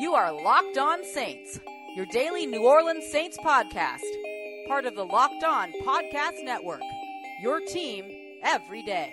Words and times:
You 0.00 0.14
are 0.14 0.30
Locked 0.30 0.78
On 0.78 1.04
Saints, 1.04 1.58
your 1.96 2.06
daily 2.06 2.46
New 2.46 2.62
Orleans 2.62 3.04
Saints 3.04 3.36
podcast, 3.38 4.04
part 4.68 4.86
of 4.86 4.94
the 4.94 5.04
Locked 5.04 5.42
On 5.42 5.72
Podcast 5.84 6.44
Network. 6.44 6.82
Your 7.42 7.60
team 7.60 8.04
every 8.44 8.84
day. 8.84 9.12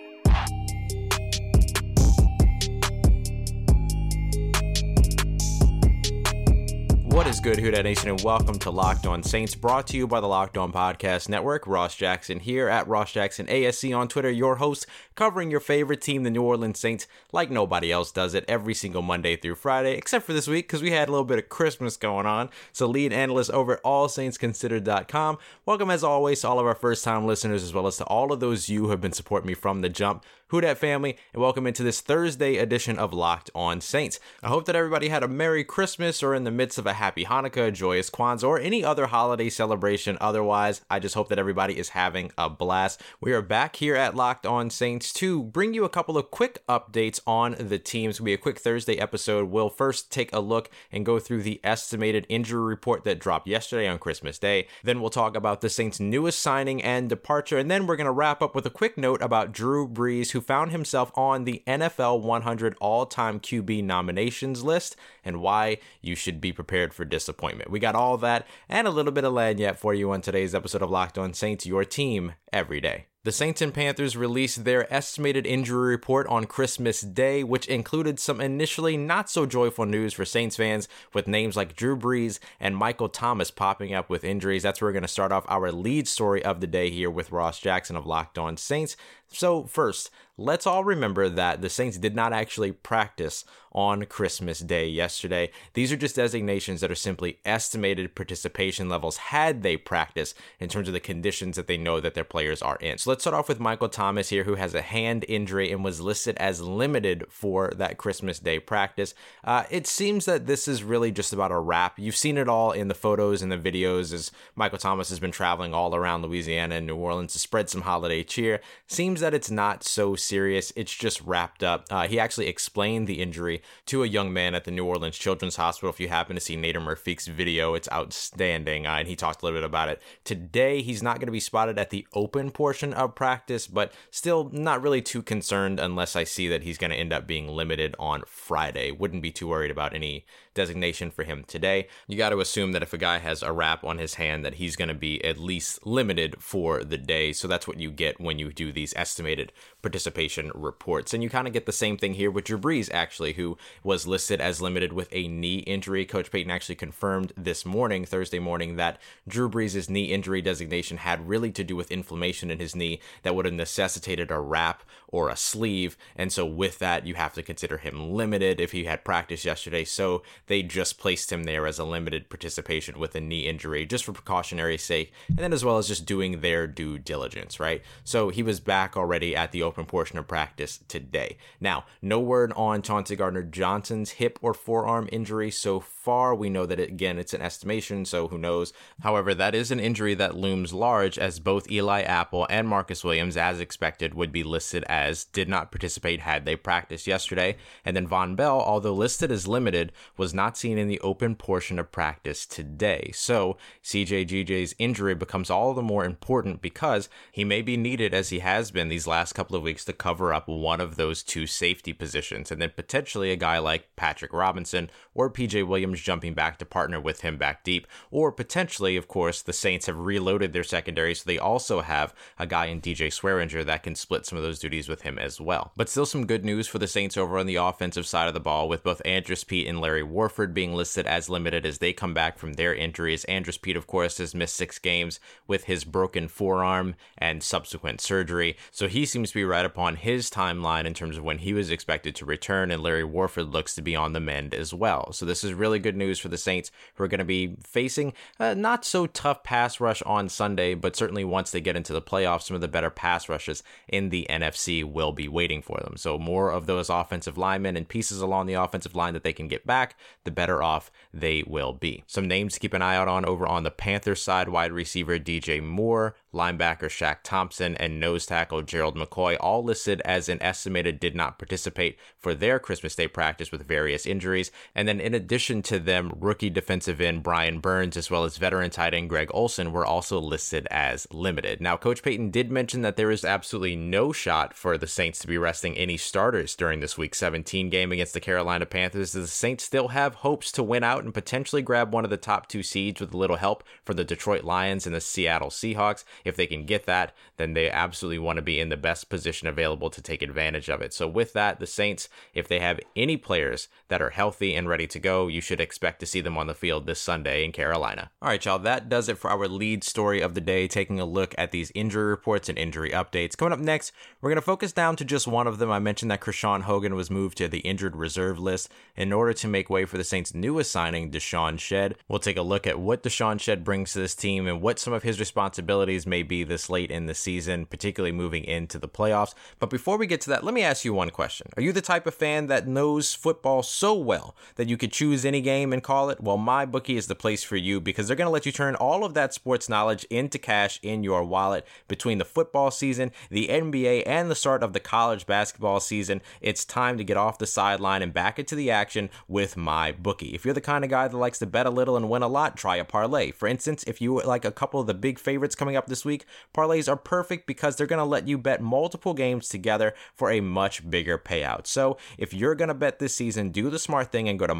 What 7.18 7.26
is 7.26 7.40
good, 7.40 7.58
Who 7.58 7.72
Dat 7.72 7.82
Nation, 7.82 8.10
and 8.10 8.22
welcome 8.22 8.60
to 8.60 8.70
Locked 8.70 9.04
On 9.04 9.24
Saints, 9.24 9.56
brought 9.56 9.88
to 9.88 9.96
you 9.96 10.06
by 10.06 10.20
the 10.20 10.28
Locked 10.28 10.56
On 10.56 10.70
Podcast 10.70 11.28
Network. 11.28 11.66
Ross 11.66 11.96
Jackson 11.96 12.38
here 12.38 12.68
at 12.68 12.86
Ross 12.86 13.10
Jackson 13.10 13.46
ASC 13.46 13.94
on 13.94 14.06
Twitter, 14.06 14.30
your 14.30 14.54
host, 14.54 14.86
covering 15.16 15.50
your 15.50 15.58
favorite 15.58 16.00
team, 16.00 16.22
the 16.22 16.30
New 16.30 16.42
Orleans 16.42 16.78
Saints, 16.78 17.08
like 17.32 17.50
nobody 17.50 17.90
else 17.90 18.12
does 18.12 18.34
it 18.34 18.44
every 18.46 18.72
single 18.72 19.02
Monday 19.02 19.34
through 19.34 19.56
Friday, 19.56 19.96
except 19.96 20.26
for 20.26 20.32
this 20.32 20.46
week 20.46 20.68
because 20.68 20.80
we 20.80 20.92
had 20.92 21.08
a 21.08 21.10
little 21.10 21.24
bit 21.24 21.40
of 21.40 21.48
Christmas 21.48 21.96
going 21.96 22.24
on. 22.24 22.50
So, 22.72 22.86
lead 22.86 23.12
analyst 23.12 23.50
over 23.50 23.72
at 23.72 23.82
AllSaintsConsidered.com. 23.82 25.38
Welcome, 25.66 25.90
as 25.90 26.04
always, 26.04 26.42
to 26.42 26.48
all 26.48 26.60
of 26.60 26.66
our 26.66 26.76
first 26.76 27.02
time 27.02 27.26
listeners, 27.26 27.64
as 27.64 27.74
well 27.74 27.88
as 27.88 27.96
to 27.96 28.04
all 28.04 28.32
of 28.32 28.38
those 28.38 28.68
you 28.68 28.84
who 28.84 28.90
have 28.90 29.00
been 29.00 29.12
supporting 29.12 29.48
me 29.48 29.54
from 29.54 29.80
the 29.80 29.88
jump. 29.88 30.24
Who 30.50 30.62
Dat 30.62 30.78
family, 30.78 31.18
and 31.34 31.42
welcome 31.42 31.66
into 31.66 31.82
this 31.82 32.00
Thursday 32.00 32.56
edition 32.56 32.98
of 32.98 33.12
Locked 33.12 33.50
On 33.54 33.82
Saints. 33.82 34.18
I 34.42 34.48
hope 34.48 34.64
that 34.64 34.74
everybody 34.74 35.10
had 35.10 35.22
a 35.22 35.28
Merry 35.28 35.62
Christmas 35.62 36.22
or 36.22 36.34
in 36.34 36.44
the 36.44 36.50
midst 36.50 36.78
of 36.78 36.86
a 36.86 36.94
happy 36.94 37.26
Hanukkah, 37.26 37.70
joyous 37.70 38.08
Kwanzaa, 38.08 38.44
or 38.44 38.58
any 38.58 38.82
other 38.82 39.08
holiday 39.08 39.50
celebration. 39.50 40.16
Otherwise, 40.22 40.80
I 40.88 41.00
just 41.00 41.14
hope 41.14 41.28
that 41.28 41.38
everybody 41.38 41.78
is 41.78 41.90
having 41.90 42.32
a 42.38 42.48
blast. 42.48 43.02
We 43.20 43.34
are 43.34 43.42
back 43.42 43.76
here 43.76 43.94
at 43.94 44.16
Locked 44.16 44.46
On 44.46 44.70
Saints 44.70 45.12
to 45.14 45.42
bring 45.42 45.74
you 45.74 45.84
a 45.84 45.90
couple 45.90 46.16
of 46.16 46.30
quick 46.30 46.66
updates 46.66 47.20
on 47.26 47.54
the 47.58 47.78
teams. 47.78 48.16
It'll 48.16 48.24
be 48.24 48.32
a 48.32 48.38
quick 48.38 48.58
Thursday 48.58 48.98
episode. 48.98 49.50
We'll 49.50 49.68
first 49.68 50.10
take 50.10 50.32
a 50.32 50.40
look 50.40 50.70
and 50.90 51.04
go 51.04 51.18
through 51.18 51.42
the 51.42 51.60
estimated 51.62 52.24
injury 52.30 52.62
report 52.62 53.04
that 53.04 53.20
dropped 53.20 53.48
yesterday 53.48 53.86
on 53.86 53.98
Christmas 53.98 54.38
Day. 54.38 54.66
Then 54.82 55.02
we'll 55.02 55.10
talk 55.10 55.36
about 55.36 55.60
the 55.60 55.68
Saints' 55.68 56.00
newest 56.00 56.40
signing 56.40 56.82
and 56.82 57.06
departure, 57.06 57.58
and 57.58 57.70
then 57.70 57.86
we're 57.86 57.96
going 57.96 58.06
to 58.06 58.12
wrap 58.12 58.40
up 58.40 58.54
with 58.54 58.64
a 58.64 58.70
quick 58.70 58.96
note 58.96 59.20
about 59.20 59.52
Drew 59.52 59.86
Brees, 59.86 60.30
who 60.30 60.37
found 60.40 60.70
himself 60.70 61.10
on 61.14 61.44
the 61.44 61.62
NFL 61.66 62.20
100 62.22 62.76
all 62.80 63.06
time 63.06 63.40
QB 63.40 63.84
nominations 63.84 64.62
list 64.62 64.96
and 65.24 65.40
why 65.40 65.78
you 66.00 66.14
should 66.14 66.40
be 66.40 66.52
prepared 66.52 66.94
for 66.94 67.04
disappointment. 67.04 67.70
We 67.70 67.78
got 67.78 67.94
all 67.94 68.16
that 68.18 68.46
and 68.68 68.86
a 68.86 68.90
little 68.90 69.12
bit 69.12 69.24
of 69.24 69.32
lagniappe 69.32 69.78
for 69.78 69.94
you 69.94 70.10
on 70.12 70.20
today's 70.20 70.54
episode 70.54 70.82
of 70.82 70.90
Locked 70.90 71.18
On 71.18 71.34
Saints, 71.34 71.66
your 71.66 71.84
team 71.84 72.34
every 72.52 72.80
day. 72.80 73.06
The 73.28 73.32
Saints 73.32 73.60
and 73.60 73.74
Panthers 73.74 74.16
released 74.16 74.64
their 74.64 74.90
estimated 74.94 75.44
injury 75.44 75.90
report 75.90 76.26
on 76.28 76.46
Christmas 76.46 77.02
Day, 77.02 77.44
which 77.44 77.66
included 77.66 78.18
some 78.18 78.40
initially 78.40 78.96
not 78.96 79.28
so 79.28 79.44
joyful 79.44 79.84
news 79.84 80.14
for 80.14 80.24
Saints 80.24 80.56
fans, 80.56 80.88
with 81.12 81.28
names 81.28 81.54
like 81.54 81.76
Drew 81.76 81.94
Brees 81.94 82.38
and 82.58 82.74
Michael 82.74 83.10
Thomas 83.10 83.50
popping 83.50 83.92
up 83.92 84.08
with 84.08 84.24
injuries. 84.24 84.62
That's 84.62 84.80
where 84.80 84.88
we're 84.88 84.94
going 84.94 85.02
to 85.02 85.08
start 85.08 85.30
off 85.30 85.44
our 85.46 85.70
lead 85.70 86.08
story 86.08 86.42
of 86.42 86.60
the 86.60 86.66
day 86.66 86.88
here 86.88 87.10
with 87.10 87.30
Ross 87.30 87.58
Jackson 87.58 87.96
of 87.96 88.06
Locked 88.06 88.38
On 88.38 88.56
Saints. 88.56 88.96
So, 89.30 89.64
first, 89.64 90.10
let's 90.38 90.66
all 90.66 90.84
remember 90.84 91.28
that 91.28 91.60
the 91.60 91.68
Saints 91.68 91.98
did 91.98 92.14
not 92.14 92.32
actually 92.32 92.72
practice 92.72 93.44
on 93.72 94.04
Christmas 94.06 94.60
Day 94.60 94.88
yesterday. 94.88 95.50
These 95.74 95.92
are 95.92 95.96
just 95.96 96.16
designations 96.16 96.80
that 96.80 96.90
are 96.90 96.96
simply 96.96 97.38
estimated 97.44 98.14
participation 98.14 98.88
levels 98.88 99.16
had 99.18 99.62
they 99.62 99.76
practiced 99.76 100.36
in 100.58 100.68
terms 100.68 100.88
of 100.88 100.94
the 100.94 101.00
conditions 101.00 101.56
that 101.56 101.66
they 101.66 101.76
know 101.76 102.00
that 102.00 102.14
their 102.14 102.24
players 102.24 102.62
are 102.62 102.76
in. 102.76 102.98
So 102.98 103.10
let's 103.10 103.22
start 103.22 103.34
off 103.34 103.48
with 103.48 103.60
Michael 103.60 103.88
Thomas 103.88 104.30
here, 104.30 104.44
who 104.44 104.54
has 104.54 104.74
a 104.74 104.82
hand 104.82 105.24
injury 105.28 105.70
and 105.70 105.84
was 105.84 106.00
listed 106.00 106.36
as 106.38 106.62
limited 106.62 107.26
for 107.28 107.72
that 107.76 107.98
Christmas 107.98 108.38
Day 108.38 108.58
practice. 108.58 109.14
Uh, 109.44 109.64
it 109.70 109.86
seems 109.86 110.24
that 110.24 110.46
this 110.46 110.66
is 110.66 110.82
really 110.82 111.12
just 111.12 111.32
about 111.32 111.52
a 111.52 111.58
wrap. 111.58 111.98
You've 111.98 112.16
seen 112.16 112.38
it 112.38 112.48
all 112.48 112.72
in 112.72 112.88
the 112.88 112.94
photos 112.94 113.42
and 113.42 113.52
the 113.52 113.58
videos 113.58 114.12
as 114.12 114.30
Michael 114.54 114.78
Thomas 114.78 115.10
has 115.10 115.20
been 115.20 115.30
traveling 115.30 115.74
all 115.74 115.94
around 115.94 116.22
Louisiana 116.22 116.76
and 116.76 116.86
New 116.86 116.96
Orleans 116.96 117.34
to 117.34 117.38
spread 117.38 117.68
some 117.68 117.82
holiday 117.82 118.22
cheer. 118.22 118.60
Seems 118.86 119.20
that 119.20 119.34
it's 119.34 119.50
not 119.50 119.84
so 119.84 120.14
serious, 120.28 120.72
it's 120.76 120.94
just 120.94 121.20
wrapped 121.22 121.64
up. 121.64 121.86
Uh, 121.90 122.06
he 122.06 122.20
actually 122.20 122.46
explained 122.46 123.08
the 123.08 123.20
injury 123.20 123.62
to 123.86 124.02
a 124.02 124.06
young 124.06 124.32
man 124.32 124.54
at 124.54 124.64
the 124.64 124.70
New 124.70 124.84
Orleans 124.84 125.18
Children's 125.18 125.56
Hospital. 125.56 125.90
If 125.90 125.98
you 125.98 126.08
happen 126.08 126.36
to 126.36 126.40
see 126.40 126.56
Nader 126.56 126.76
Murfik's 126.76 127.26
video, 127.26 127.74
it's 127.74 127.88
outstanding, 127.90 128.86
uh, 128.86 128.90
and 128.90 129.08
he 129.08 129.16
talked 129.16 129.42
a 129.42 129.44
little 129.44 129.58
bit 129.58 129.64
about 129.64 129.88
it. 129.88 130.02
Today, 130.24 130.82
he's 130.82 131.02
not 131.02 131.16
going 131.16 131.26
to 131.26 131.32
be 131.32 131.40
spotted 131.40 131.78
at 131.78 131.90
the 131.90 132.06
open 132.12 132.50
portion 132.50 132.92
of 132.92 133.14
practice, 133.14 133.66
but 133.66 133.92
still 134.10 134.50
not 134.52 134.82
really 134.82 135.02
too 135.02 135.22
concerned 135.22 135.80
unless 135.80 136.14
I 136.14 136.24
see 136.24 136.46
that 136.48 136.62
he's 136.62 136.78
going 136.78 136.90
to 136.90 136.96
end 136.96 137.12
up 137.12 137.26
being 137.26 137.48
limited 137.48 137.96
on 137.98 138.22
Friday. 138.26 138.92
Wouldn't 138.92 139.22
be 139.22 139.32
too 139.32 139.48
worried 139.48 139.70
about 139.70 139.94
any 139.94 140.26
designation 140.58 141.10
for 141.10 141.22
him 141.22 141.44
today. 141.46 141.86
You 142.08 142.18
got 142.18 142.30
to 142.30 142.40
assume 142.40 142.72
that 142.72 142.82
if 142.82 142.92
a 142.92 142.98
guy 142.98 143.18
has 143.18 143.42
a 143.42 143.52
wrap 143.52 143.84
on 143.84 143.98
his 143.98 144.14
hand, 144.14 144.44
that 144.44 144.54
he's 144.54 144.76
going 144.76 144.88
to 144.88 144.94
be 144.94 145.24
at 145.24 145.38
least 145.38 145.86
limited 145.86 146.42
for 146.42 146.82
the 146.82 146.98
day. 146.98 147.32
So 147.32 147.46
that's 147.46 147.68
what 147.68 147.78
you 147.78 147.90
get 147.92 148.20
when 148.20 148.38
you 148.38 148.52
do 148.52 148.72
these 148.72 148.92
estimated 148.96 149.52
participation 149.82 150.50
reports. 150.54 151.14
And 151.14 151.22
you 151.22 151.30
kind 151.30 151.46
of 151.46 151.52
get 151.52 151.66
the 151.66 151.72
same 151.72 151.96
thing 151.96 152.14
here 152.14 152.30
with 152.30 152.44
Drew 152.44 152.58
Brees, 152.58 152.90
actually, 152.92 153.34
who 153.34 153.56
was 153.82 154.06
listed 154.06 154.40
as 154.40 154.60
limited 154.60 154.92
with 154.92 155.08
a 155.12 155.28
knee 155.28 155.58
injury. 155.58 156.04
Coach 156.04 156.30
Payton 156.30 156.50
actually 156.50 156.74
confirmed 156.74 157.32
this 157.36 157.64
morning, 157.64 158.04
Thursday 158.04 158.38
morning, 158.40 158.76
that 158.76 158.98
Drew 159.26 159.48
Brees' 159.48 159.88
knee 159.88 160.12
injury 160.12 160.42
designation 160.42 160.98
had 160.98 161.28
really 161.28 161.52
to 161.52 161.62
do 161.62 161.76
with 161.76 161.92
inflammation 161.92 162.50
in 162.50 162.58
his 162.58 162.74
knee 162.74 163.00
that 163.22 163.34
would 163.34 163.44
have 163.44 163.54
necessitated 163.54 164.30
a 164.30 164.40
wrap 164.40 164.82
or 165.08 165.28
a 165.28 165.36
sleeve. 165.36 165.96
And 166.16 166.32
so, 166.32 166.44
with 166.44 166.78
that, 166.80 167.06
you 167.06 167.14
have 167.14 167.32
to 167.34 167.42
consider 167.42 167.78
him 167.78 168.12
limited 168.12 168.60
if 168.60 168.72
he 168.72 168.84
had 168.84 169.04
practiced 169.04 169.44
yesterday. 169.44 169.84
So, 169.84 170.22
they 170.46 170.62
just 170.62 170.98
placed 170.98 171.32
him 171.32 171.44
there 171.44 171.66
as 171.66 171.78
a 171.78 171.84
limited 171.84 172.28
participation 172.28 172.98
with 172.98 173.14
a 173.14 173.20
knee 173.20 173.48
injury, 173.48 173.86
just 173.86 174.04
for 174.04 174.12
precautionary 174.12 174.76
sake, 174.76 175.12
and 175.28 175.38
then 175.38 175.52
as 175.52 175.64
well 175.64 175.78
as 175.78 175.88
just 175.88 176.04
doing 176.04 176.40
their 176.40 176.66
due 176.66 176.98
diligence, 176.98 177.58
right? 177.58 177.82
So, 178.04 178.28
he 178.28 178.42
was 178.42 178.60
back 178.60 178.96
already 178.96 179.34
at 179.34 179.52
the 179.52 179.62
open 179.68 179.86
portion 179.86 180.18
of 180.18 180.26
practice 180.26 180.80
today. 180.88 181.36
Now, 181.60 181.84
no 182.02 182.18
word 182.18 182.52
on 182.56 182.82
Chauncey 182.82 183.14
Gardner 183.14 183.42
Johnson's 183.42 184.12
hip 184.12 184.38
or 184.42 184.54
forearm 184.54 185.08
injury 185.12 185.50
so 185.50 185.78
far. 186.08 186.34
We 186.34 186.48
know 186.48 186.64
that, 186.64 186.80
it, 186.80 186.88
again, 186.88 187.18
it's 187.18 187.34
an 187.34 187.42
estimation, 187.42 188.06
so 188.06 188.28
who 188.28 188.38
knows. 188.38 188.72
However, 189.02 189.34
that 189.34 189.54
is 189.54 189.70
an 189.70 189.78
injury 189.78 190.14
that 190.14 190.34
looms 190.34 190.72
large 190.72 191.18
as 191.18 191.38
both 191.38 191.70
Eli 191.70 192.00
Apple 192.00 192.46
and 192.48 192.66
Marcus 192.66 193.04
Williams, 193.04 193.36
as 193.36 193.60
expected, 193.60 194.14
would 194.14 194.32
be 194.32 194.42
listed 194.42 194.84
as 194.88 195.24
did 195.24 195.50
not 195.50 195.70
participate 195.70 196.20
had 196.20 196.46
they 196.46 196.56
practiced 196.56 197.06
yesterday. 197.06 197.58
And 197.84 197.94
then 197.94 198.08
Vonn 198.08 198.36
Bell, 198.36 198.58
although 198.58 198.94
listed 198.94 199.30
as 199.30 199.46
limited, 199.46 199.92
was 200.16 200.32
not 200.32 200.56
seen 200.56 200.78
in 200.78 200.88
the 200.88 200.98
open 201.00 201.34
portion 201.34 201.78
of 201.78 201.92
practice 201.92 202.46
today. 202.46 203.10
So 203.12 203.58
CJGJ's 203.84 204.74
injury 204.78 205.14
becomes 205.14 205.50
all 205.50 205.74
the 205.74 205.82
more 205.82 206.06
important 206.06 206.62
because 206.62 207.10
he 207.30 207.44
may 207.44 207.60
be 207.60 207.76
needed 207.76 208.14
as 208.14 208.30
he 208.30 208.38
has 208.38 208.70
been 208.70 208.88
these 208.88 209.06
last 209.06 209.34
couple 209.34 209.56
of 209.56 209.62
weeks 209.62 209.84
to 209.84 209.92
cover 209.92 210.32
up 210.32 210.48
one 210.48 210.80
of 210.80 210.96
those 210.96 211.22
two 211.22 211.46
safety 211.46 211.92
positions. 211.92 212.50
And 212.50 212.62
then 212.62 212.72
potentially 212.74 213.30
a 213.30 213.36
guy 213.36 213.58
like 213.58 213.94
Patrick 213.94 214.32
Robinson 214.32 214.88
or 215.12 215.30
PJ 215.30 215.66
Williams 215.66 215.97
jumping 216.00 216.34
back 216.34 216.58
to 216.58 216.64
partner 216.64 217.00
with 217.00 217.20
him 217.20 217.36
back 217.36 217.64
deep. 217.64 217.86
Or 218.10 218.32
potentially, 218.32 218.96
of 218.96 219.08
course, 219.08 219.42
the 219.42 219.52
Saints 219.52 219.86
have 219.86 219.98
reloaded 219.98 220.52
their 220.52 220.64
secondary, 220.64 221.14
so 221.14 221.24
they 221.26 221.38
also 221.38 221.80
have 221.80 222.14
a 222.38 222.46
guy 222.46 222.66
in 222.66 222.80
DJ 222.80 223.08
Swearinger 223.08 223.64
that 223.64 223.82
can 223.82 223.94
split 223.94 224.26
some 224.26 224.36
of 224.36 224.44
those 224.44 224.58
duties 224.58 224.88
with 224.88 225.02
him 225.02 225.18
as 225.18 225.40
well. 225.40 225.72
But 225.76 225.88
still 225.88 226.06
some 226.06 226.26
good 226.26 226.44
news 226.44 226.68
for 226.68 226.78
the 226.78 226.86
Saints 226.86 227.16
over 227.16 227.38
on 227.38 227.46
the 227.46 227.56
offensive 227.56 228.06
side 228.06 228.28
of 228.28 228.34
the 228.34 228.40
ball 228.40 228.68
with 228.68 228.82
both 228.82 229.02
Andrus 229.04 229.44
Peat 229.44 229.66
and 229.66 229.80
Larry 229.80 230.02
Warford 230.02 230.54
being 230.54 230.74
listed 230.74 231.06
as 231.06 231.28
limited 231.28 231.66
as 231.66 231.78
they 231.78 231.92
come 231.92 232.14
back 232.14 232.38
from 232.38 232.54
their 232.54 232.74
injuries. 232.74 233.24
Andrus 233.24 233.58
Peat, 233.58 233.76
of 233.76 233.86
course, 233.86 234.18
has 234.18 234.34
missed 234.34 234.56
six 234.56 234.78
games 234.78 235.20
with 235.46 235.64
his 235.64 235.84
broken 235.84 236.28
forearm 236.28 236.94
and 237.16 237.42
subsequent 237.42 238.00
surgery, 238.00 238.56
so 238.70 238.88
he 238.88 239.06
seems 239.06 239.30
to 239.30 239.34
be 239.34 239.44
right 239.44 239.64
upon 239.64 239.96
his 239.96 240.30
timeline 240.30 240.84
in 240.84 240.94
terms 240.94 241.16
of 241.16 241.24
when 241.24 241.38
he 241.38 241.52
was 241.52 241.70
expected 241.70 242.14
to 242.14 242.24
return, 242.24 242.70
and 242.70 242.82
Larry 242.82 243.04
Warford 243.04 243.48
looks 243.48 243.74
to 243.74 243.82
be 243.82 243.96
on 243.96 244.12
the 244.12 244.20
mend 244.20 244.54
as 244.54 244.72
well. 244.74 245.12
So 245.12 245.24
this 245.26 245.44
is 245.44 245.54
really 245.54 245.78
good 245.78 245.87
news 245.96 246.18
for 246.18 246.28
the 246.28 246.38
Saints, 246.38 246.70
who 246.94 247.04
are 247.04 247.08
going 247.08 247.18
to 247.18 247.24
be 247.24 247.56
facing 247.62 248.12
a 248.38 248.54
not 248.54 248.84
so 248.84 249.06
tough 249.06 249.42
pass 249.42 249.80
rush 249.80 250.02
on 250.02 250.28
Sunday, 250.28 250.74
but 250.74 250.96
certainly 250.96 251.24
once 251.24 251.50
they 251.50 251.60
get 251.60 251.76
into 251.76 251.92
the 251.92 252.02
playoffs, 252.02 252.42
some 252.42 252.54
of 252.54 252.60
the 252.60 252.68
better 252.68 252.90
pass 252.90 253.28
rushes 253.28 253.62
in 253.88 254.10
the 254.10 254.26
NFC 254.28 254.84
will 254.84 255.12
be 255.12 255.28
waiting 255.28 255.62
for 255.62 255.78
them. 255.78 255.96
So 255.96 256.18
more 256.18 256.50
of 256.50 256.66
those 256.66 256.90
offensive 256.90 257.38
linemen 257.38 257.76
and 257.76 257.88
pieces 257.88 258.20
along 258.20 258.46
the 258.46 258.54
offensive 258.54 258.94
line 258.94 259.14
that 259.14 259.24
they 259.24 259.32
can 259.32 259.48
get 259.48 259.66
back, 259.66 259.96
the 260.24 260.30
better 260.30 260.62
off 260.62 260.90
they 261.12 261.42
will 261.46 261.72
be. 261.72 262.04
Some 262.06 262.28
names 262.28 262.54
to 262.54 262.60
keep 262.60 262.74
an 262.74 262.82
eye 262.82 262.96
out 262.96 263.08
on 263.08 263.24
over 263.24 263.46
on 263.46 263.62
the 263.62 263.70
Panthers 263.70 264.22
side 264.22 264.48
wide 264.48 264.72
receiver 264.72 265.18
DJ 265.18 265.62
Moore, 265.62 266.14
linebacker 266.32 266.88
Shaq 266.88 267.18
Thompson, 267.22 267.76
and 267.76 268.00
nose 268.00 268.26
tackle 268.26 268.62
Gerald 268.62 268.96
McCoy, 268.96 269.36
all 269.40 269.62
listed 269.62 270.00
as 270.04 270.28
an 270.28 270.42
estimated 270.42 271.00
did 271.00 271.14
not 271.14 271.38
participate 271.38 271.98
for 272.18 272.34
their 272.34 272.58
Christmas 272.58 272.94
Day 272.94 273.08
practice 273.08 273.50
with 273.50 273.66
various 273.66 274.06
injuries. 274.06 274.50
And 274.74 274.86
then 274.86 275.00
in 275.00 275.14
addition 275.14 275.62
to 275.68 275.78
them, 275.78 276.12
rookie 276.18 276.48
defensive 276.48 276.98
end 276.98 277.22
Brian 277.22 277.60
Burns 277.60 277.96
as 277.96 278.10
well 278.10 278.24
as 278.24 278.38
veteran 278.38 278.70
tight 278.70 278.94
end 278.94 279.10
Greg 279.10 279.30
Olsen, 279.34 279.70
were 279.70 279.84
also 279.84 280.18
listed 280.18 280.66
as 280.70 281.06
limited. 281.12 281.60
Now, 281.60 281.76
Coach 281.76 282.02
Payton 282.02 282.30
did 282.30 282.50
mention 282.50 282.80
that 282.82 282.96
there 282.96 283.10
is 283.10 283.22
absolutely 283.22 283.76
no 283.76 284.10
shot 284.10 284.54
for 284.54 284.78
the 284.78 284.86
Saints 284.86 285.18
to 285.20 285.26
be 285.26 285.36
resting 285.36 285.76
any 285.76 285.98
starters 285.98 286.56
during 286.56 286.80
this 286.80 286.96
week 286.96 287.14
17 287.14 287.68
game 287.68 287.92
against 287.92 288.14
the 288.14 288.20
Carolina 288.20 288.64
Panthers. 288.64 289.12
The 289.12 289.26
Saints 289.26 289.62
still 289.62 289.88
have 289.88 290.16
hopes 290.16 290.50
to 290.52 290.62
win 290.62 290.82
out 290.82 291.04
and 291.04 291.12
potentially 291.12 291.60
grab 291.60 291.92
one 291.92 292.04
of 292.04 292.10
the 292.10 292.16
top 292.16 292.48
two 292.48 292.62
seeds 292.62 292.98
with 292.98 293.12
a 293.12 293.18
little 293.18 293.36
help 293.36 293.62
from 293.84 293.96
the 293.96 294.04
Detroit 294.04 294.44
Lions 294.44 294.86
and 294.86 294.94
the 294.94 295.02
Seattle 295.02 295.50
Seahawks. 295.50 296.04
If 296.24 296.34
they 296.34 296.46
can 296.46 296.64
get 296.64 296.86
that, 296.86 297.14
then 297.36 297.52
they 297.52 297.70
absolutely 297.70 298.20
want 298.20 298.36
to 298.36 298.42
be 298.42 298.58
in 298.58 298.70
the 298.70 298.76
best 298.78 299.10
position 299.10 299.46
available 299.46 299.90
to 299.90 300.00
take 300.00 300.22
advantage 300.22 300.70
of 300.70 300.80
it. 300.80 300.94
So, 300.94 301.06
with 301.06 301.34
that, 301.34 301.60
the 301.60 301.66
Saints, 301.66 302.08
if 302.32 302.48
they 302.48 302.60
have 302.60 302.80
any 302.96 303.18
players 303.18 303.68
that 303.88 304.00
are 304.00 304.10
healthy 304.10 304.54
and 304.54 304.66
ready 304.66 304.86
to 304.86 304.98
go, 304.98 305.28
you 305.28 305.42
should 305.42 305.57
expect 305.60 306.00
to 306.00 306.06
see 306.06 306.20
them 306.20 306.36
on 306.36 306.46
the 306.46 306.54
field 306.54 306.86
this 306.86 307.00
Sunday 307.00 307.44
in 307.44 307.52
Carolina. 307.52 308.10
All 308.22 308.28
right, 308.28 308.44
y'all, 308.44 308.58
that 308.60 308.88
does 308.88 309.08
it 309.08 309.18
for 309.18 309.30
our 309.30 309.48
lead 309.48 309.84
story 309.84 310.20
of 310.20 310.34
the 310.34 310.40
day, 310.40 310.68
taking 310.68 311.00
a 311.00 311.04
look 311.04 311.34
at 311.36 311.50
these 311.50 311.72
injury 311.74 312.06
reports 312.06 312.48
and 312.48 312.58
injury 312.58 312.90
updates. 312.90 313.36
Coming 313.36 313.52
up 313.52 313.58
next, 313.58 313.92
we're 314.20 314.30
going 314.30 314.36
to 314.36 314.42
focus 314.42 314.72
down 314.72 314.96
to 314.96 315.04
just 315.04 315.26
one 315.26 315.46
of 315.46 315.58
them. 315.58 315.70
I 315.70 315.78
mentioned 315.78 316.10
that 316.10 316.20
Krishawn 316.20 316.62
Hogan 316.62 316.94
was 316.94 317.10
moved 317.10 317.38
to 317.38 317.48
the 317.48 317.60
injured 317.60 317.96
reserve 317.96 318.38
list 318.38 318.70
in 318.96 319.12
order 319.12 319.32
to 319.32 319.48
make 319.48 319.70
way 319.70 319.84
for 319.84 319.98
the 319.98 320.04
Saints' 320.04 320.34
newest 320.34 320.70
signing, 320.70 321.10
DeShawn 321.10 321.58
Shead. 321.58 321.96
We'll 322.08 322.18
take 322.18 322.36
a 322.36 322.42
look 322.42 322.66
at 322.66 322.78
what 322.78 323.02
DeShawn 323.02 323.40
Shead 323.40 323.64
brings 323.64 323.92
to 323.92 324.00
this 324.00 324.14
team 324.14 324.46
and 324.46 324.60
what 324.60 324.78
some 324.78 324.92
of 324.92 325.02
his 325.02 325.20
responsibilities 325.20 326.06
may 326.06 326.22
be 326.22 326.44
this 326.44 326.70
late 326.70 326.90
in 326.90 327.06
the 327.06 327.14
season, 327.14 327.66
particularly 327.66 328.12
moving 328.12 328.44
into 328.44 328.78
the 328.78 328.88
playoffs. 328.88 329.34
But 329.58 329.70
before 329.70 329.98
we 329.98 330.06
get 330.06 330.20
to 330.22 330.30
that, 330.30 330.44
let 330.44 330.54
me 330.54 330.62
ask 330.62 330.84
you 330.84 330.94
one 330.94 331.10
question. 331.10 331.48
Are 331.56 331.62
you 331.62 331.72
the 331.72 331.80
type 331.80 332.06
of 332.06 332.14
fan 332.14 332.46
that 332.46 332.68
knows 332.68 333.14
football 333.14 333.62
so 333.62 333.94
well 333.94 334.36
that 334.56 334.68
you 334.68 334.76
could 334.76 334.92
choose 334.92 335.24
any 335.24 335.40
game 335.40 335.47
and 335.48 335.82
call 335.82 336.10
it? 336.10 336.20
Well, 336.20 336.36
my 336.36 336.66
bookie 336.66 336.96
is 336.96 337.06
the 337.06 337.14
place 337.14 337.42
for 337.42 337.56
you 337.56 337.80
because 337.80 338.06
they're 338.06 338.16
going 338.16 338.26
to 338.26 338.32
let 338.32 338.46
you 338.46 338.52
turn 338.52 338.74
all 338.74 339.04
of 339.04 339.14
that 339.14 339.32
sports 339.32 339.68
knowledge 339.68 340.04
into 340.10 340.38
cash 340.38 340.78
in 340.82 341.02
your 341.02 341.24
wallet 341.24 341.66
between 341.88 342.18
the 342.18 342.24
football 342.24 342.70
season, 342.70 343.12
the 343.30 343.48
NBA, 343.48 344.02
and 344.06 344.30
the 344.30 344.34
start 344.34 344.62
of 344.62 344.72
the 344.72 344.80
college 344.80 345.26
basketball 345.26 345.80
season. 345.80 346.20
It's 346.40 346.64
time 346.64 346.98
to 346.98 347.04
get 347.04 347.16
off 347.16 347.38
the 347.38 347.46
sideline 347.46 348.02
and 348.02 348.12
back 348.12 348.38
into 348.38 348.54
the 348.54 348.70
action 348.70 349.10
with 349.26 349.56
my 349.56 349.92
bookie. 349.92 350.34
If 350.34 350.44
you're 350.44 350.54
the 350.54 350.60
kind 350.60 350.84
of 350.84 350.90
guy 350.90 351.08
that 351.08 351.16
likes 351.16 351.38
to 351.38 351.46
bet 351.46 351.66
a 351.66 351.70
little 351.70 351.96
and 351.96 352.10
win 352.10 352.22
a 352.22 352.28
lot, 352.28 352.56
try 352.56 352.76
a 352.76 352.84
parlay. 352.84 353.30
For 353.30 353.48
instance, 353.48 353.84
if 353.86 354.00
you 354.00 354.20
like 354.22 354.44
a 354.44 354.52
couple 354.52 354.80
of 354.80 354.86
the 354.86 354.94
big 354.94 355.18
favorites 355.18 355.54
coming 355.54 355.76
up 355.76 355.86
this 355.86 356.04
week, 356.04 356.26
parlays 356.54 356.88
are 356.88 356.96
perfect 356.96 357.46
because 357.46 357.76
they're 357.76 357.86
going 357.86 357.98
to 357.98 358.04
let 358.04 358.28
you 358.28 358.38
bet 358.38 358.60
multiple 358.60 359.14
games 359.14 359.48
together 359.48 359.94
for 360.14 360.30
a 360.30 360.40
much 360.40 360.88
bigger 360.88 361.18
payout. 361.18 361.66
So, 361.66 361.96
if 362.16 362.34
you're 362.34 362.54
going 362.54 362.68
to 362.68 362.74
bet 362.74 362.98
this 362.98 363.14
season, 363.14 363.50
do 363.50 363.70
the 363.70 363.78
smart 363.78 364.12
thing 364.12 364.28
and 364.28 364.38
go 364.38 364.46
to 364.46 364.54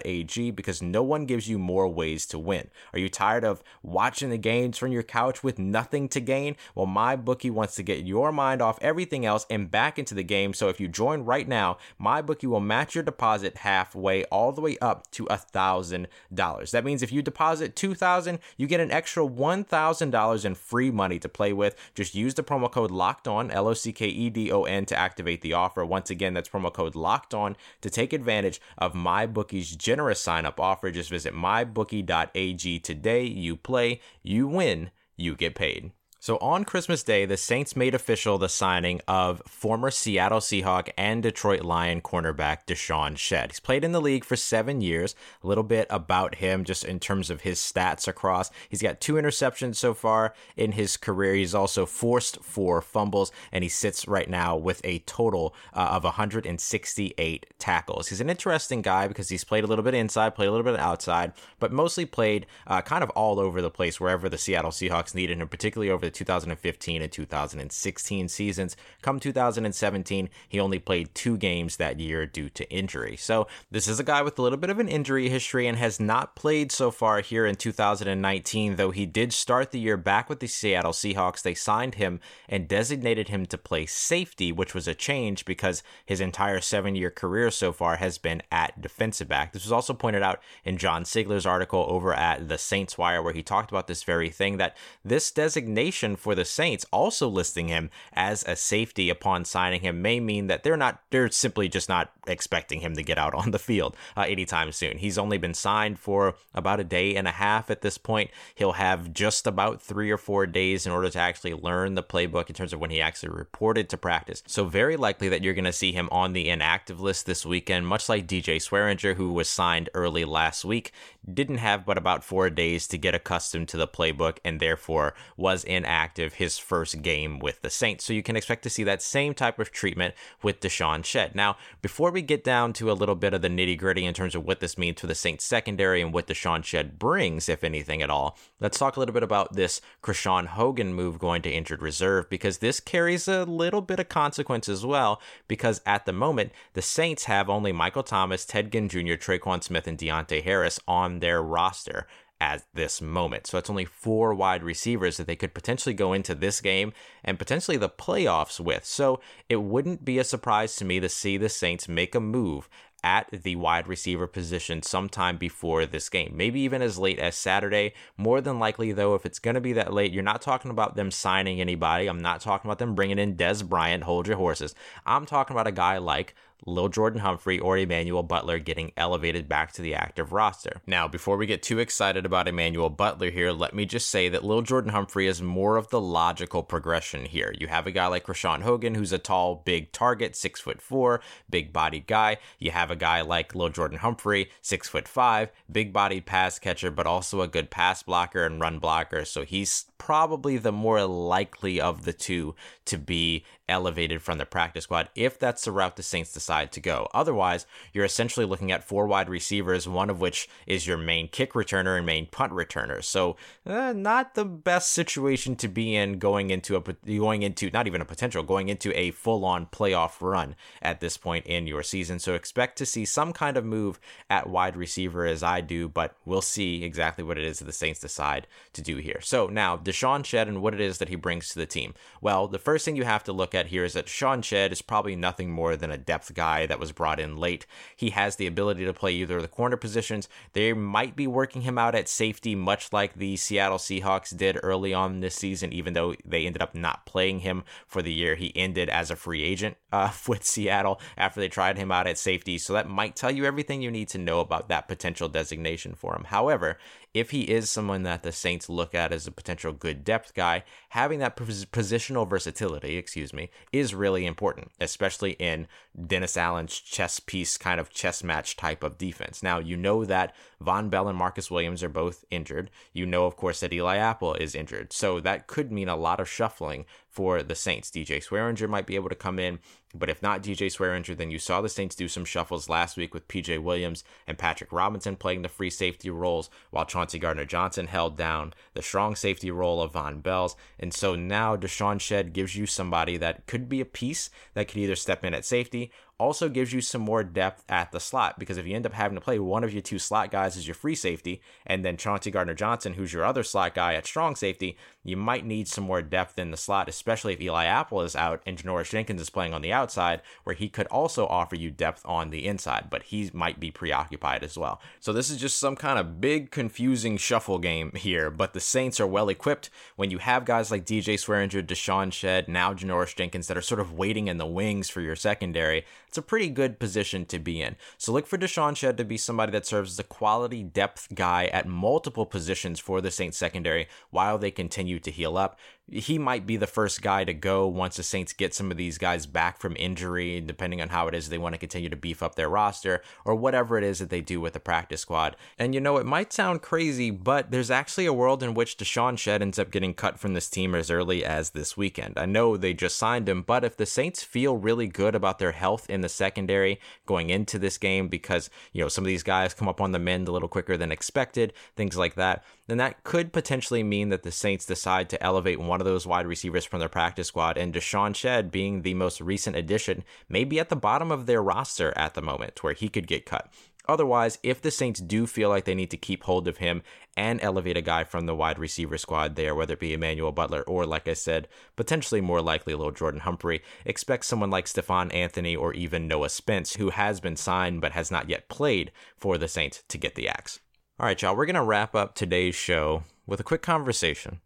mybookie.ag 0.00 0.50
because 0.50 0.82
no 0.82 1.02
one 1.02 1.26
gives 1.26 1.48
you 1.48 1.58
more 1.58 1.88
ways 1.88 2.26
to 2.26 2.38
win. 2.38 2.68
Are 2.92 2.98
you 2.98 3.08
tired 3.08 3.44
of 3.44 3.62
watching 3.82 4.30
the 4.30 4.38
games 4.38 4.78
from 4.78 4.92
your 4.92 5.02
couch 5.02 5.42
with 5.42 5.58
nothing 5.58 6.08
to 6.10 6.20
gain? 6.20 6.56
Well, 6.74 6.86
my 6.86 7.16
bookie 7.16 7.50
wants 7.50 7.74
to 7.76 7.82
get 7.82 8.04
your 8.04 8.32
mind 8.32 8.62
off 8.62 8.78
everything 8.80 9.26
else 9.26 9.46
and 9.50 9.70
back 9.70 9.98
into 9.98 10.14
the 10.14 10.22
game. 10.22 10.54
So, 10.54 10.68
if 10.68 10.80
you 10.80 10.88
join 10.88 11.24
right 11.24 11.46
now, 11.46 11.78
my 11.98 12.22
bookie 12.22 12.46
will 12.46 12.60
match 12.60 12.94
your 12.94 13.04
deposit 13.04 13.58
halfway 13.58 14.24
all 14.24 14.52
the 14.52 14.60
way 14.60 14.78
up 14.80 15.10
to 15.12 15.26
$1,000. 15.26 16.70
That 16.70 16.84
means 16.84 17.02
if 17.02 17.12
you 17.12 17.22
deposit 17.22 17.76
2000 17.76 18.38
you 18.56 18.66
get 18.66 18.80
an 18.80 18.90
extra 18.90 19.24
$1,000 19.24 20.44
in 20.44 20.54
free 20.54 20.90
money 20.90 21.18
to 21.18 21.28
play 21.28 21.52
with. 21.52 21.76
Just 21.94 22.14
use 22.14 22.34
the 22.34 22.42
promo 22.42 22.70
code 22.70 22.90
LOCKED 22.90 23.28
ON, 23.28 23.50
L 23.50 23.68
O 23.68 23.74
C 23.74 23.92
K 23.92 24.06
E 24.06 24.30
D 24.30 24.50
O 24.52 24.64
N, 24.64 24.86
to 24.86 24.98
activate 24.98 25.40
the 25.40 25.52
offer. 25.52 25.84
Once 25.84 26.10
again, 26.10 26.34
that's 26.34 26.48
promo 26.48 26.72
code 26.72 26.94
LOCKED 26.94 27.34
ON 27.34 27.56
to 27.80 27.90
take 27.90 28.12
advantage 28.12 28.60
of 28.78 28.94
MyBookie's 28.94 29.76
generous 29.90 30.20
sign 30.20 30.46
up 30.46 30.60
offer. 30.60 30.88
Just 30.92 31.10
visit 31.10 31.34
mybookie.ag 31.34 32.78
today. 32.78 33.24
You 33.24 33.56
play, 33.56 34.00
you 34.22 34.46
win, 34.46 34.92
you 35.16 35.34
get 35.34 35.56
paid. 35.56 35.90
So 36.22 36.36
on 36.36 36.66
Christmas 36.66 37.02
Day, 37.02 37.24
the 37.24 37.38
Saints 37.38 37.74
made 37.74 37.94
official 37.94 38.36
the 38.36 38.50
signing 38.50 39.00
of 39.08 39.40
former 39.46 39.90
Seattle 39.90 40.40
Seahawk 40.40 40.90
and 40.98 41.22
Detroit 41.22 41.62
Lion 41.62 42.02
cornerback 42.02 42.66
DeShawn 42.66 43.16
Shead. 43.16 43.52
He's 43.52 43.58
played 43.58 43.84
in 43.84 43.92
the 43.92 44.02
league 44.02 44.26
for 44.26 44.36
seven 44.36 44.82
years. 44.82 45.14
A 45.42 45.46
little 45.46 45.64
bit 45.64 45.86
about 45.88 46.34
him, 46.34 46.64
just 46.64 46.84
in 46.84 47.00
terms 47.00 47.30
of 47.30 47.40
his 47.40 47.58
stats 47.58 48.06
across. 48.06 48.50
He's 48.68 48.82
got 48.82 49.00
two 49.00 49.14
interceptions 49.14 49.76
so 49.76 49.94
far 49.94 50.34
in 50.58 50.72
his 50.72 50.98
career. 50.98 51.32
He's 51.36 51.54
also 51.54 51.86
forced 51.86 52.42
four 52.42 52.82
fumbles, 52.82 53.32
and 53.50 53.64
he 53.64 53.70
sits 53.70 54.06
right 54.06 54.28
now 54.28 54.58
with 54.58 54.82
a 54.84 54.98
total 55.00 55.54
uh, 55.72 55.88
of 55.92 56.04
168 56.04 57.46
tackles. 57.58 58.08
He's 58.08 58.20
an 58.20 58.28
interesting 58.28 58.82
guy 58.82 59.08
because 59.08 59.30
he's 59.30 59.44
played 59.44 59.64
a 59.64 59.66
little 59.66 59.84
bit 59.84 59.94
inside, 59.94 60.34
played 60.34 60.48
a 60.48 60.52
little 60.52 60.70
bit 60.70 60.78
outside, 60.78 61.32
but 61.58 61.72
mostly 61.72 62.04
played 62.04 62.44
uh, 62.66 62.82
kind 62.82 63.02
of 63.02 63.08
all 63.10 63.40
over 63.40 63.62
the 63.62 63.70
place 63.70 63.98
wherever 63.98 64.28
the 64.28 64.36
Seattle 64.36 64.70
Seahawks 64.70 65.14
needed 65.14 65.38
him, 65.38 65.48
particularly 65.48 65.90
over 65.90 66.09
the 66.10 66.18
2015 66.18 67.02
and 67.02 67.12
2016 67.12 68.28
seasons. 68.28 68.76
Come 69.02 69.20
2017, 69.20 70.28
he 70.48 70.60
only 70.60 70.78
played 70.78 71.14
two 71.14 71.36
games 71.36 71.76
that 71.76 72.00
year 72.00 72.26
due 72.26 72.50
to 72.50 72.70
injury. 72.70 73.16
So 73.16 73.46
this 73.70 73.86
is 73.86 74.00
a 74.00 74.04
guy 74.04 74.22
with 74.22 74.38
a 74.38 74.42
little 74.42 74.58
bit 74.58 74.70
of 74.70 74.78
an 74.78 74.88
injury 74.88 75.28
history 75.28 75.66
and 75.66 75.78
has 75.78 76.00
not 76.00 76.34
played 76.34 76.72
so 76.72 76.90
far 76.90 77.20
here 77.20 77.46
in 77.46 77.54
2019, 77.54 78.76
though 78.76 78.90
he 78.90 79.06
did 79.06 79.32
start 79.32 79.70
the 79.70 79.78
year 79.78 79.96
back 79.96 80.28
with 80.28 80.40
the 80.40 80.46
Seattle 80.46 80.92
Seahawks. 80.92 81.42
They 81.42 81.54
signed 81.54 81.94
him 81.94 82.20
and 82.48 82.68
designated 82.68 83.28
him 83.28 83.46
to 83.46 83.58
play 83.58 83.86
safety, 83.86 84.50
which 84.52 84.74
was 84.74 84.88
a 84.88 84.94
change 84.94 85.44
because 85.44 85.82
his 86.04 86.20
entire 86.20 86.60
seven 86.60 86.94
year 86.94 87.10
career 87.10 87.50
so 87.50 87.72
far 87.72 87.96
has 87.96 88.18
been 88.18 88.42
at 88.50 88.80
defensive 88.80 89.28
back. 89.28 89.52
This 89.52 89.64
was 89.64 89.72
also 89.72 89.94
pointed 89.94 90.22
out 90.22 90.40
in 90.64 90.76
John 90.76 91.04
Sigler's 91.04 91.46
article 91.46 91.86
over 91.88 92.12
at 92.12 92.48
the 92.48 92.58
Saints 92.58 92.98
Wire, 92.98 93.22
where 93.22 93.32
he 93.32 93.42
talked 93.42 93.70
about 93.70 93.86
this 93.86 94.02
very 94.02 94.30
thing 94.30 94.56
that 94.56 94.76
this 95.04 95.30
designation 95.30 95.99
for 96.16 96.34
the 96.34 96.44
Saints 96.44 96.86
also 96.92 97.28
listing 97.28 97.68
him 97.68 97.90
as 98.12 98.44
a 98.44 98.56
safety 98.56 99.10
upon 99.10 99.44
signing 99.44 99.80
him 99.80 100.02
may 100.02 100.20
mean 100.20 100.46
that 100.46 100.62
they're 100.62 100.76
not 100.76 101.02
they're 101.10 101.30
simply 101.30 101.68
just 101.68 101.88
not 101.88 102.10
expecting 102.26 102.80
him 102.80 102.94
to 102.94 103.02
get 103.02 103.18
out 103.18 103.34
on 103.40 103.50
the 103.50 103.58
field 103.58 103.96
uh, 104.16 104.22
anytime 104.22 104.72
soon. 104.72 104.98
He's 104.98 105.18
only 105.18 105.38
been 105.38 105.54
signed 105.54 105.98
for 105.98 106.34
about 106.54 106.80
a 106.80 106.84
day 106.84 107.14
and 107.16 107.28
a 107.28 107.32
half 107.32 107.70
at 107.70 107.82
this 107.82 107.98
point. 107.98 108.30
He'll 108.54 108.72
have 108.72 109.12
just 109.12 109.46
about 109.46 109.82
3 109.82 110.10
or 110.10 110.18
4 110.18 110.46
days 110.46 110.86
in 110.86 110.92
order 110.92 111.10
to 111.10 111.18
actually 111.18 111.54
learn 111.54 111.94
the 111.94 112.02
playbook 112.02 112.48
in 112.48 112.54
terms 112.54 112.72
of 112.72 112.80
when 112.80 112.90
he 112.90 113.00
actually 113.00 113.30
reported 113.30 113.88
to 113.90 113.96
practice. 113.96 114.42
So 114.46 114.64
very 114.64 114.96
likely 114.96 115.28
that 115.28 115.42
you're 115.42 115.54
going 115.54 115.64
to 115.64 115.72
see 115.72 115.92
him 115.92 116.08
on 116.10 116.32
the 116.32 116.48
inactive 116.48 117.00
list 117.00 117.26
this 117.26 117.44
weekend 117.44 117.86
much 117.86 118.08
like 118.08 118.26
DJ 118.26 118.56
Swearinger 118.56 119.14
who 119.14 119.32
was 119.32 119.48
signed 119.48 119.88
early 119.94 120.24
last 120.24 120.64
week 120.64 120.92
didn't 121.32 121.58
have 121.58 121.84
but 121.84 121.98
about 121.98 122.24
4 122.24 122.50
days 122.50 122.86
to 122.88 122.98
get 122.98 123.14
accustomed 123.14 123.68
to 123.68 123.76
the 123.76 123.86
playbook 123.86 124.38
and 124.44 124.58
therefore 124.58 125.14
was 125.36 125.64
inactive 125.64 126.34
his 126.34 126.58
first 126.58 127.02
game 127.02 127.38
with 127.38 127.62
the 127.62 127.70
Saints. 127.70 128.04
So 128.04 128.12
you 128.12 128.22
can 128.22 128.36
expect 128.36 128.62
to 128.62 128.70
see 128.70 128.84
that 128.84 129.02
same 129.02 129.34
type 129.34 129.58
of 129.58 129.70
treatment 129.70 130.14
with 130.42 130.60
DeShawn 130.60 131.04
Shead. 131.04 131.34
Now, 131.34 131.56
before 131.82 132.10
we 132.10 132.22
get 132.22 132.42
down 132.42 132.72
to 132.74 132.90
a 132.90 132.94
little 132.94 133.14
bit 133.14 133.34
of 133.34 133.42
the 133.42 133.48
nitty 133.48 133.78
gritty 133.78 134.04
in 134.04 134.14
terms 134.14 134.34
of 134.34 134.44
what 134.44 134.60
this 134.60 134.78
means 134.78 135.00
for 135.00 135.06
the 135.06 135.14
Saints 135.14 135.44
secondary 135.44 136.00
and 136.00 136.12
what 136.12 136.26
DeShawn 136.26 136.64
Shead 136.64 136.98
brings, 136.98 137.48
if 137.48 137.62
anything 137.62 138.02
at 138.02 138.10
all, 138.10 138.38
let's 138.60 138.78
talk 138.78 138.96
a 138.96 139.00
little 139.00 139.12
bit 139.12 139.22
about 139.22 139.54
this 139.54 139.80
Krishawn 140.02 140.46
Hogan 140.46 140.94
move 140.94 141.18
going 141.18 141.42
to 141.42 141.50
injured 141.50 141.82
reserve 141.82 142.30
because 142.30 142.58
this 142.58 142.80
carries 142.80 143.28
a 143.28 143.44
little 143.44 143.82
bit 143.82 144.00
of 144.00 144.08
consequence 144.08 144.68
as 144.68 144.86
well. 144.86 145.20
Because 145.48 145.80
at 145.84 146.06
the 146.06 146.12
moment, 146.12 146.52
the 146.72 146.82
Saints 146.82 147.24
have 147.24 147.50
only 147.50 147.72
Michael 147.72 148.02
Thomas, 148.02 148.44
Ted 148.44 148.72
Ginn 148.72 148.88
Jr., 148.88 149.14
Tre'Quan 149.14 149.62
Smith, 149.62 149.86
and 149.86 149.98
Deonte 149.98 150.42
Harris 150.42 150.80
on 150.88 151.09
their 151.18 151.42
roster 151.42 152.06
at 152.40 152.64
this 152.72 153.02
moment. 153.02 153.46
So 153.46 153.58
it's 153.58 153.68
only 153.68 153.84
four 153.84 154.34
wide 154.34 154.62
receivers 154.62 155.18
that 155.18 155.26
they 155.26 155.36
could 155.36 155.52
potentially 155.52 155.94
go 155.94 156.14
into 156.14 156.34
this 156.34 156.60
game 156.60 156.92
and 157.22 157.38
potentially 157.38 157.76
the 157.76 157.90
playoffs 157.90 158.58
with. 158.58 158.86
So 158.86 159.20
it 159.48 159.56
wouldn't 159.56 160.04
be 160.04 160.18
a 160.18 160.24
surprise 160.24 160.76
to 160.76 160.84
me 160.86 161.00
to 161.00 161.08
see 161.08 161.36
the 161.36 161.50
Saints 161.50 161.86
make 161.86 162.14
a 162.14 162.20
move 162.20 162.68
at 163.02 163.28
the 163.30 163.56
wide 163.56 163.88
receiver 163.88 164.26
position 164.26 164.82
sometime 164.82 165.36
before 165.36 165.86
this 165.86 166.08
game, 166.08 166.32
maybe 166.34 166.60
even 166.60 166.82
as 166.82 166.98
late 166.98 167.18
as 167.18 167.34
Saturday. 167.34 167.94
More 168.16 168.40
than 168.40 168.58
likely, 168.58 168.92
though, 168.92 169.14
if 169.14 169.24
it's 169.24 169.38
going 169.38 169.54
to 169.54 169.60
be 169.60 169.72
that 169.74 169.92
late, 169.92 170.12
you're 170.12 170.22
not 170.22 170.42
talking 170.42 170.70
about 170.70 170.96
them 170.96 171.10
signing 171.10 171.60
anybody. 171.60 172.06
I'm 172.08 172.20
not 172.20 172.40
talking 172.40 172.68
about 172.68 172.78
them 172.78 172.94
bringing 172.94 173.18
in 173.18 173.36
Dez 173.36 173.66
Bryant, 173.66 174.04
hold 174.04 174.26
your 174.26 174.36
horses. 174.36 174.74
I'm 175.06 175.26
talking 175.26 175.54
about 175.54 175.66
a 175.66 175.72
guy 175.72 175.98
like 175.98 176.34
Lil 176.66 176.88
Jordan 176.88 177.20
Humphrey 177.20 177.58
or 177.58 177.78
Emmanuel 177.78 178.22
Butler 178.22 178.58
getting 178.58 178.92
elevated 178.96 179.48
back 179.48 179.72
to 179.72 179.82
the 179.82 179.94
active 179.94 180.32
roster. 180.32 180.80
Now, 180.86 181.08
before 181.08 181.36
we 181.36 181.46
get 181.46 181.62
too 181.62 181.78
excited 181.78 182.26
about 182.26 182.48
Emmanuel 182.48 182.90
Butler 182.90 183.30
here, 183.30 183.52
let 183.52 183.74
me 183.74 183.86
just 183.86 184.10
say 184.10 184.28
that 184.28 184.44
Lil 184.44 184.62
Jordan 184.62 184.92
Humphrey 184.92 185.26
is 185.26 185.42
more 185.42 185.76
of 185.76 185.88
the 185.90 186.00
logical 186.00 186.62
progression 186.62 187.24
here. 187.24 187.54
You 187.58 187.68
have 187.68 187.86
a 187.86 187.90
guy 187.90 188.06
like 188.06 188.26
Krishawn 188.26 188.62
Hogan, 188.62 188.94
who's 188.94 189.12
a 189.12 189.18
tall, 189.18 189.62
big 189.64 189.92
target, 189.92 190.36
six 190.36 190.60
foot 190.60 190.80
four, 190.80 191.20
big 191.48 191.72
bodied 191.72 192.06
guy. 192.06 192.38
You 192.58 192.70
have 192.70 192.90
a 192.90 192.96
guy 192.96 193.20
like 193.22 193.54
Lil 193.54 193.70
Jordan 193.70 193.98
Humphrey, 193.98 194.50
six 194.62 194.88
foot 194.88 195.08
five, 195.08 195.50
big 195.70 195.92
bodied 195.92 196.26
pass 196.26 196.58
catcher, 196.58 196.90
but 196.90 197.06
also 197.06 197.40
a 197.40 197.48
good 197.48 197.70
pass 197.70 198.02
blocker 198.02 198.44
and 198.44 198.60
run 198.60 198.78
blocker. 198.78 199.24
So 199.24 199.44
he's 199.44 199.86
probably 200.00 200.56
the 200.56 200.72
more 200.72 201.04
likely 201.04 201.78
of 201.78 202.06
the 202.06 202.12
two 202.14 202.54
to 202.86 202.96
be 202.96 203.44
elevated 203.68 204.20
from 204.20 204.38
the 204.38 204.44
practice 204.44 204.84
squad 204.84 205.08
if 205.14 205.38
that's 205.38 205.64
the 205.64 205.70
route 205.70 205.94
the 205.94 206.02
Saints 206.02 206.32
decide 206.32 206.72
to 206.72 206.80
go. 206.80 207.08
Otherwise, 207.14 207.66
you're 207.92 208.04
essentially 208.04 208.44
looking 208.44 208.72
at 208.72 208.82
four 208.82 209.06
wide 209.06 209.28
receivers, 209.28 209.86
one 209.86 210.10
of 210.10 210.20
which 210.20 210.48
is 210.66 210.86
your 210.86 210.96
main 210.96 211.28
kick 211.28 211.52
returner 211.52 211.96
and 211.96 212.04
main 212.04 212.26
punt 212.26 212.52
returner. 212.52 213.04
So, 213.04 213.36
uh, 213.64 213.92
not 213.92 214.34
the 214.34 214.44
best 214.44 214.90
situation 214.90 215.54
to 215.56 215.68
be 215.68 215.94
in 215.94 216.18
going 216.18 216.50
into 216.50 216.76
a 216.76 216.80
going 216.80 217.42
into 217.42 217.70
not 217.70 217.86
even 217.86 218.00
a 218.00 218.06
potential 218.06 218.42
going 218.42 218.68
into 218.68 218.98
a 218.98 219.12
full-on 219.12 219.66
playoff 219.66 220.20
run 220.20 220.56
at 220.82 221.00
this 221.00 221.16
point 221.16 221.46
in 221.46 221.66
your 221.66 221.82
season. 221.82 222.18
So, 222.18 222.34
expect 222.34 222.78
to 222.78 222.86
see 222.86 223.04
some 223.04 223.32
kind 223.32 223.56
of 223.56 223.64
move 223.64 224.00
at 224.30 224.48
wide 224.48 224.76
receiver 224.76 225.26
as 225.26 225.42
I 225.42 225.60
do, 225.60 225.88
but 225.88 226.16
we'll 226.24 226.42
see 226.42 226.82
exactly 226.82 227.22
what 227.22 227.38
it 227.38 227.44
is 227.44 227.58
that 227.58 227.66
the 227.66 227.72
Saints 227.72 228.00
decide 228.00 228.46
to 228.72 228.82
do 228.82 228.96
here. 228.96 229.20
So, 229.20 229.46
now 229.46 229.76
DeShawn 229.90 230.24
Shead 230.24 230.48
and 230.48 230.62
what 230.62 230.74
it 230.74 230.80
is 230.80 230.98
that 230.98 231.08
he 231.08 231.16
brings 231.16 231.48
to 231.48 231.58
the 231.58 231.66
team. 231.66 231.94
Well, 232.20 232.46
the 232.46 232.58
first 232.58 232.84
thing 232.84 232.96
you 232.96 233.04
have 233.04 233.24
to 233.24 233.32
look 233.32 233.54
at 233.54 233.66
here 233.66 233.84
is 233.84 233.94
that 233.94 234.08
Sean 234.08 234.42
Shead 234.42 234.72
is 234.72 234.82
probably 234.82 235.16
nothing 235.16 235.50
more 235.50 235.76
than 235.76 235.90
a 235.90 235.98
depth 235.98 236.32
guy 236.34 236.66
that 236.66 236.78
was 236.78 236.92
brought 236.92 237.18
in 237.18 237.36
late. 237.36 237.66
He 237.96 238.10
has 238.10 238.36
the 238.36 238.46
ability 238.46 238.84
to 238.84 238.92
play 238.92 239.12
either 239.12 239.36
of 239.36 239.42
the 239.42 239.48
corner 239.48 239.76
positions. 239.76 240.28
They 240.52 240.72
might 240.72 241.16
be 241.16 241.26
working 241.26 241.62
him 241.62 241.78
out 241.78 241.94
at 241.94 242.08
safety, 242.08 242.54
much 242.54 242.92
like 242.92 243.14
the 243.14 243.36
Seattle 243.36 243.78
Seahawks 243.78 244.36
did 244.36 244.60
early 244.62 244.94
on 244.94 245.20
this 245.20 245.34
season, 245.34 245.72
even 245.72 245.94
though 245.94 246.14
they 246.24 246.46
ended 246.46 246.62
up 246.62 246.74
not 246.74 247.06
playing 247.06 247.40
him 247.40 247.64
for 247.86 248.02
the 248.02 248.12
year. 248.12 248.36
He 248.36 248.56
ended 248.56 248.88
as 248.88 249.10
a 249.10 249.16
free 249.16 249.42
agent 249.42 249.76
uh, 249.92 250.12
with 250.28 250.44
Seattle 250.44 251.00
after 251.16 251.40
they 251.40 251.48
tried 251.48 251.78
him 251.78 251.92
out 251.92 252.06
at 252.06 252.18
safety. 252.18 252.58
So 252.58 252.72
that 252.72 252.88
might 252.88 253.16
tell 253.16 253.30
you 253.30 253.44
everything 253.44 253.82
you 253.82 253.90
need 253.90 254.08
to 254.08 254.18
know 254.18 254.40
about 254.40 254.68
that 254.68 254.88
potential 254.88 255.28
designation 255.28 255.94
for 255.94 256.14
him. 256.16 256.24
However, 256.24 256.78
if 257.12 257.30
he 257.30 257.42
is 257.42 257.68
someone 257.68 258.04
that 258.04 258.22
the 258.22 258.30
Saints 258.30 258.68
look 258.68 258.94
at 258.94 259.12
as 259.12 259.26
a 259.26 259.32
potential 259.32 259.72
good 259.72 260.04
depth 260.04 260.32
guy, 260.32 260.62
having 260.90 261.18
that 261.18 261.36
positional 261.36 262.28
versatility, 262.28 262.96
excuse 262.96 263.32
me, 263.32 263.50
is 263.72 263.94
really 263.94 264.26
important, 264.26 264.70
especially 264.80 265.32
in 265.32 265.66
Dennis 266.06 266.36
Allen's 266.36 266.78
chess 266.78 267.18
piece 267.18 267.56
kind 267.56 267.80
of 267.80 267.90
chess 267.90 268.22
match 268.22 268.56
type 268.56 268.84
of 268.84 268.96
defense. 268.96 269.42
Now, 269.42 269.58
you 269.58 269.76
know 269.76 270.04
that 270.04 270.34
Vonn 270.62 270.88
Bell 270.88 271.08
and 271.08 271.18
Marcus 271.18 271.50
Williams 271.50 271.82
are 271.82 271.88
both 271.88 272.24
injured. 272.30 272.70
You 272.92 273.06
know, 273.06 273.26
of 273.26 273.36
course, 273.36 273.60
that 273.60 273.72
Eli 273.72 273.96
Apple 273.96 274.34
is 274.34 274.54
injured. 274.54 274.92
So 274.92 275.18
that 275.20 275.48
could 275.48 275.72
mean 275.72 275.88
a 275.88 275.96
lot 275.96 276.20
of 276.20 276.28
shuffling 276.28 276.84
for 277.10 277.42
the 277.42 277.54
Saints. 277.54 277.90
DJ 277.90 278.24
Swearinger 278.24 278.68
might 278.68 278.86
be 278.86 278.94
able 278.94 279.08
to 279.08 279.14
come 279.14 279.38
in, 279.38 279.58
but 279.92 280.08
if 280.08 280.22
not 280.22 280.42
DJ 280.42 280.66
Swearinger, 280.66 281.16
then 281.16 281.30
you 281.30 281.38
saw 281.38 281.60
the 281.60 281.68
Saints 281.68 281.96
do 281.96 282.06
some 282.06 282.24
shuffles 282.24 282.68
last 282.68 282.96
week 282.96 283.12
with 283.12 283.26
PJ 283.26 283.60
Williams 283.60 284.04
and 284.26 284.38
Patrick 284.38 284.72
Robinson 284.72 285.16
playing 285.16 285.42
the 285.42 285.48
free 285.48 285.70
safety 285.70 286.08
roles, 286.08 286.48
while 286.70 286.84
Chauncey 286.84 287.18
Gardner 287.18 287.44
Johnson 287.44 287.88
held 287.88 288.16
down 288.16 288.54
the 288.74 288.82
strong 288.82 289.16
safety 289.16 289.50
role 289.50 289.82
of 289.82 289.92
Vonn 289.92 290.22
Bell's. 290.22 290.54
And 290.78 290.94
so 290.94 291.16
now 291.16 291.56
DeShawn 291.56 292.00
Shead 292.00 292.32
gives 292.32 292.54
you 292.54 292.66
somebody 292.66 293.16
that 293.16 293.46
could 293.46 293.68
be 293.68 293.80
a 293.80 293.84
piece 293.84 294.30
that 294.54 294.68
could 294.68 294.78
either 294.78 294.96
step 294.96 295.24
in 295.24 295.34
at 295.34 295.44
safety 295.44 295.90
also 296.20 296.50
gives 296.50 296.72
you 296.72 296.82
some 296.82 297.00
more 297.00 297.24
depth 297.24 297.64
at 297.68 297.92
the 297.92 297.98
slot 297.98 298.38
because 298.38 298.58
if 298.58 298.66
you 298.66 298.76
end 298.76 298.84
up 298.84 298.92
having 298.92 299.16
to 299.16 299.20
play 299.20 299.38
one 299.38 299.64
of 299.64 299.72
your 299.72 299.80
two 299.80 299.98
slot 299.98 300.30
guys 300.30 300.56
as 300.56 300.68
your 300.68 300.74
free 300.74 300.94
safety 300.94 301.40
and 301.66 301.82
then 301.82 301.96
Chauncey 301.96 302.30
Gardner 302.30 302.54
Johnson, 302.54 302.92
who's 302.92 303.12
your 303.12 303.24
other 303.24 303.42
slot 303.42 303.74
guy 303.74 303.94
at 303.94 304.06
strong 304.06 304.36
safety, 304.36 304.76
you 305.02 305.16
might 305.16 305.46
need 305.46 305.66
some 305.66 305.84
more 305.84 306.02
depth 306.02 306.38
in 306.38 306.50
the 306.50 306.58
slot, 306.58 306.88
especially 306.88 307.32
if 307.32 307.40
Eli 307.40 307.64
Apple 307.64 308.02
is 308.02 308.14
out 308.14 308.42
and 308.44 308.58
Janoris 308.58 308.90
Jenkins 308.90 309.22
is 309.22 309.30
playing 309.30 309.54
on 309.54 309.62
the 309.62 309.72
outside, 309.72 310.20
where 310.44 310.54
he 310.54 310.68
could 310.68 310.86
also 310.88 311.26
offer 311.26 311.56
you 311.56 311.70
depth 311.70 312.02
on 312.04 312.28
the 312.28 312.46
inside, 312.46 312.88
but 312.90 313.04
he 313.04 313.30
might 313.32 313.58
be 313.58 313.70
preoccupied 313.70 314.44
as 314.44 314.58
well. 314.58 314.80
So 315.00 315.14
this 315.14 315.30
is 315.30 315.38
just 315.38 315.58
some 315.58 315.74
kind 315.74 315.98
of 315.98 316.20
big, 316.20 316.50
confusing 316.50 317.16
shuffle 317.16 317.58
game 317.58 317.92
here, 317.94 318.30
but 318.30 318.52
the 318.52 318.60
Saints 318.60 319.00
are 319.00 319.06
well 319.06 319.30
equipped 319.30 319.70
when 319.96 320.10
you 320.10 320.18
have 320.18 320.44
guys 320.44 320.70
like 320.70 320.84
DJ 320.84 321.14
Swearinger, 321.14 321.66
DeShawn 321.66 322.12
Shead, 322.12 322.46
now 322.46 322.74
Janoris 322.74 323.16
Jenkins 323.16 323.46
that 323.46 323.56
are 323.56 323.62
sort 323.62 323.80
of 323.80 323.94
waiting 323.94 324.28
in 324.28 324.36
the 324.36 324.46
wings 324.46 324.90
for 324.90 325.00
your 325.00 325.16
secondary 325.16 325.86
it's 326.10 326.18
a 326.18 326.22
pretty 326.22 326.48
good 326.48 326.80
position 326.80 327.24
to 327.26 327.38
be 327.38 327.62
in. 327.62 327.76
So 327.96 328.10
look 328.10 328.26
for 328.26 328.36
DeShawn 328.36 328.76
Shead 328.76 328.96
to 328.96 329.04
be 329.04 329.16
somebody 329.16 329.52
that 329.52 329.64
serves 329.64 329.92
as 329.92 329.98
a 330.00 330.02
quality 330.02 330.64
depth 330.64 331.06
guy 331.14 331.44
at 331.46 331.68
multiple 331.68 332.26
positions 332.26 332.80
for 332.80 333.00
the 333.00 333.12
Saints 333.12 333.38
secondary 333.38 333.86
while 334.10 334.36
they 334.36 334.50
continue 334.50 334.98
to 334.98 335.10
heal 335.12 335.38
up 335.38 335.56
he 335.90 336.18
might 336.18 336.46
be 336.46 336.56
the 336.56 336.66
first 336.66 337.02
guy 337.02 337.24
to 337.24 337.34
go 337.34 337.66
once 337.66 337.96
the 337.96 338.02
Saints 338.02 338.32
get 338.32 338.54
some 338.54 338.70
of 338.70 338.76
these 338.76 338.96
guys 338.96 339.26
back 339.26 339.58
from 339.58 339.76
injury, 339.76 340.40
depending 340.40 340.80
on 340.80 340.88
how 340.88 341.08
it 341.08 341.14
is 341.14 341.28
they 341.28 341.38
want 341.38 341.54
to 341.54 341.58
continue 341.58 341.88
to 341.88 341.96
beef 341.96 342.22
up 342.22 342.36
their 342.36 342.48
roster 342.48 343.02
or 343.24 343.34
whatever 343.34 343.76
it 343.76 343.82
is 343.82 343.98
that 343.98 344.08
they 344.08 344.20
do 344.20 344.40
with 344.40 344.52
the 344.52 344.60
practice 344.60 345.00
squad. 345.00 345.36
And 345.58 345.74
you 345.74 345.80
know, 345.80 345.96
it 345.96 346.06
might 346.06 346.32
sound 346.32 346.62
crazy, 346.62 347.10
but 347.10 347.50
there's 347.50 347.70
actually 347.70 348.06
a 348.06 348.12
world 348.12 348.42
in 348.42 348.54
which 348.54 348.76
DeShawn 348.76 349.18
Shead 349.18 349.42
ends 349.42 349.58
up 349.58 349.72
getting 349.72 349.92
cut 349.92 350.18
from 350.18 350.34
this 350.34 350.48
team 350.48 350.74
as 350.74 350.90
early 350.90 351.24
as 351.24 351.50
this 351.50 351.76
weekend. 351.76 352.18
I 352.18 352.26
know 352.26 352.56
they 352.56 352.72
just 352.72 352.96
signed 352.96 353.28
him, 353.28 353.42
but 353.42 353.64
if 353.64 353.76
the 353.76 353.86
Saints 353.86 354.22
feel 354.22 354.56
really 354.56 354.86
good 354.86 355.16
about 355.16 355.40
their 355.40 355.52
health 355.52 355.90
in 355.90 356.02
the 356.02 356.08
secondary 356.08 356.80
going 357.06 357.30
into 357.30 357.58
this 357.58 357.78
game 357.78 358.08
because, 358.08 358.48
you 358.72 358.80
know, 358.80 358.88
some 358.88 359.04
of 359.04 359.08
these 359.08 359.24
guys 359.24 359.54
come 359.54 359.68
up 359.68 359.80
on 359.80 359.90
the 359.90 359.98
mend 359.98 360.28
a 360.28 360.32
little 360.32 360.48
quicker 360.48 360.76
than 360.76 360.92
expected, 360.92 361.52
things 361.74 361.96
like 361.96 362.14
that, 362.14 362.44
then 362.68 362.78
that 362.78 363.02
could 363.02 363.32
potentially 363.32 363.82
mean 363.82 364.10
that 364.10 364.22
the 364.22 364.30
Saints 364.30 364.64
decide 364.64 365.08
to 365.10 365.20
elevate 365.20 365.58
one 365.58 365.79
of 365.80 365.86
those 365.86 366.06
wide 366.06 366.26
receivers 366.26 366.64
from 366.64 366.80
their 366.80 366.88
practice 366.88 367.28
squad, 367.28 367.56
and 367.56 367.72
DeShawn 367.72 368.14
Shead, 368.14 368.50
being 368.50 368.82
the 368.82 368.94
most 368.94 369.20
recent 369.20 369.56
addition, 369.56 370.04
may 370.28 370.44
be 370.44 370.60
at 370.60 370.68
the 370.68 370.76
bottom 370.76 371.10
of 371.10 371.26
their 371.26 371.42
roster 371.42 371.92
at 371.96 372.14
the 372.14 372.22
moment 372.22 372.62
where 372.62 372.74
he 372.74 372.88
could 372.88 373.06
get 373.06 373.26
cut. 373.26 373.52
Otherwise, 373.88 374.38
if 374.42 374.60
the 374.60 374.70
Saints 374.70 375.00
do 375.00 375.26
feel 375.26 375.48
like 375.48 375.64
they 375.64 375.74
need 375.74 375.90
to 375.90 375.96
keep 375.96 376.22
hold 376.22 376.46
of 376.46 376.58
him 376.58 376.82
and 377.16 377.40
elevate 377.42 377.76
a 377.76 377.82
guy 377.82 378.04
from 378.04 378.26
the 378.26 378.34
wide 378.34 378.58
receiver 378.58 378.96
squad 378.96 379.34
there, 379.34 379.54
whether 379.54 379.74
it 379.74 379.80
be 379.80 379.92
Emmanuel 379.92 380.30
Butler 380.30 380.62
or, 380.62 380.86
like 380.86 381.08
I 381.08 381.14
said, 381.14 381.48
potentially 381.74 382.20
more 382.20 382.40
likely 382.40 382.74
little 382.74 382.92
Jordan 382.92 383.20
Humphrey, 383.20 383.62
expect 383.84 384.26
someone 384.26 384.50
like 384.50 384.68
Stephone 384.68 385.10
Anthony 385.10 385.56
or 385.56 385.72
even 385.74 386.06
Noah 386.06 386.28
Spence, 386.28 386.76
who 386.76 386.90
has 386.90 387.20
been 387.20 387.36
signed 387.36 387.80
but 387.80 387.92
has 387.92 388.10
not 388.10 388.28
yet 388.28 388.48
played 388.48 388.92
for 389.16 389.38
the 389.38 389.48
Saints, 389.48 389.82
to 389.88 389.98
get 389.98 390.14
the 390.14 390.28
axe. 390.28 390.60
All 391.00 391.06
right, 391.06 391.20
y'all, 391.20 391.34
we're 391.34 391.46
going 391.46 391.54
to 391.54 391.62
wrap 391.62 391.94
up 391.94 392.14
today's 392.14 392.54
show 392.54 393.04
with 393.26 393.40
a 393.40 393.44
quick 393.44 393.62
conversation. 393.62 394.40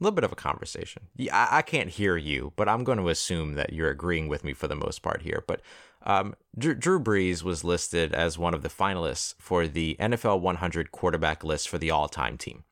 A 0.00 0.04
little 0.04 0.14
bit 0.14 0.24
of 0.24 0.32
a 0.32 0.36
conversation. 0.36 1.08
Yeah, 1.16 1.48
I, 1.50 1.62
can't 1.62 1.88
hear 1.88 2.16
you, 2.16 2.52
but 2.54 2.68
I'm 2.68 2.84
going 2.84 2.98
to 2.98 3.08
assume 3.08 3.54
that 3.54 3.72
you're 3.72 3.90
agreeing 3.90 4.28
with 4.28 4.44
me 4.44 4.52
for 4.52 4.68
the 4.68 4.76
most 4.76 5.02
part 5.02 5.22
here. 5.22 5.42
But 5.46 5.60
um, 6.04 6.36
Drew, 6.56 7.00
Brees 7.00 7.42
was 7.42 7.64
listed 7.64 8.14
as 8.14 8.38
one 8.38 8.54
of 8.54 8.62
the 8.62 8.68
finalists 8.68 9.34
for 9.38 9.66
the 9.66 9.96
NFL 9.98 10.40
100 10.40 10.92
quarterback 10.92 11.42
list 11.42 11.68
for 11.68 11.78
the 11.78 11.90
all 11.90 12.08
time 12.08 12.38
team. 12.38 12.62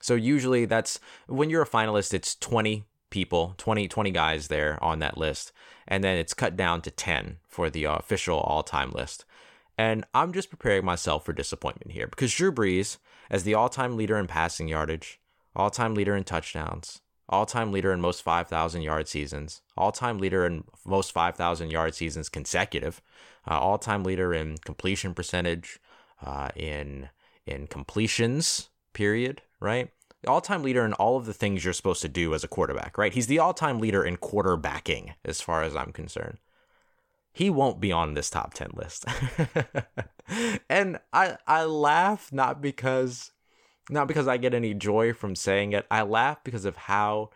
So 0.00 0.14
usually 0.14 0.64
that's 0.64 1.00
when 1.26 1.50
you're 1.50 1.62
a 1.62 1.68
finalist, 1.68 2.14
it's 2.14 2.36
20 2.36 2.84
people, 3.10 3.54
20, 3.58 3.88
20 3.88 4.10
guys 4.12 4.46
there 4.46 4.82
on 4.82 5.00
that 5.00 5.18
list. 5.18 5.52
And 5.88 6.04
then 6.04 6.16
it's 6.18 6.34
cut 6.34 6.56
down 6.56 6.82
to 6.82 6.90
10 6.92 7.38
for 7.48 7.68
the 7.68 7.84
official 7.84 8.38
all 8.38 8.62
time 8.62 8.92
list. 8.92 9.24
And 9.76 10.04
I'm 10.14 10.32
just 10.32 10.50
preparing 10.50 10.84
myself 10.84 11.24
for 11.24 11.32
disappointment 11.32 11.92
here 11.92 12.06
because 12.06 12.32
Drew 12.32 12.52
Brees, 12.52 12.98
as 13.28 13.42
the 13.42 13.54
all 13.54 13.68
time 13.68 13.96
leader 13.96 14.16
in 14.16 14.26
passing 14.26 14.68
yardage, 14.68 15.20
all 15.56 15.70
time 15.70 15.94
leader 15.94 16.14
in 16.14 16.22
touchdowns, 16.22 17.00
all 17.28 17.46
time 17.46 17.72
leader 17.72 17.92
in 17.92 18.00
most 18.00 18.22
5,000 18.22 18.82
yard 18.82 19.08
seasons, 19.08 19.62
all 19.76 19.90
time 19.90 20.18
leader 20.18 20.46
in 20.46 20.64
most 20.84 21.10
5,000 21.12 21.70
yard 21.70 21.94
seasons 21.94 22.28
consecutive, 22.28 23.02
uh, 23.50 23.58
all 23.58 23.78
time 23.78 24.04
leader 24.04 24.32
in 24.32 24.58
completion 24.58 25.14
percentage, 25.14 25.80
uh, 26.24 26.50
in 26.54 27.08
in 27.46 27.66
completions, 27.66 28.68
period, 28.92 29.42
right? 29.58 29.90
All 30.26 30.40
time 30.40 30.62
leader 30.62 30.84
in 30.84 30.92
all 30.94 31.16
of 31.16 31.26
the 31.26 31.34
things 31.34 31.64
you're 31.64 31.72
supposed 31.72 32.02
to 32.02 32.08
do 32.08 32.34
as 32.34 32.44
a 32.44 32.48
quarterback, 32.48 32.98
right? 32.98 33.14
He's 33.14 33.26
the 33.26 33.38
all 33.38 33.54
time 33.54 33.80
leader 33.80 34.04
in 34.04 34.18
quarterbacking, 34.18 35.14
as 35.24 35.40
far 35.40 35.62
as 35.62 35.74
I'm 35.74 35.92
concerned 35.92 36.38
he 37.36 37.50
won't 37.50 37.80
be 37.80 37.92
on 37.92 38.14
this 38.14 38.30
top 38.30 38.54
10 38.54 38.70
list. 38.72 39.04
and 40.70 40.98
I 41.12 41.36
I 41.46 41.64
laugh 41.64 42.32
not 42.32 42.62
because 42.62 43.30
not 43.90 44.08
because 44.08 44.28
I 44.28 44.36
get 44.36 44.54
any 44.54 44.74
joy 44.74 45.12
from 45.12 45.34
saying 45.34 45.72
it. 45.72 45.86
I 45.90 46.02
laugh 46.02 46.42
because 46.44 46.64
of 46.64 46.76
how 46.76 47.30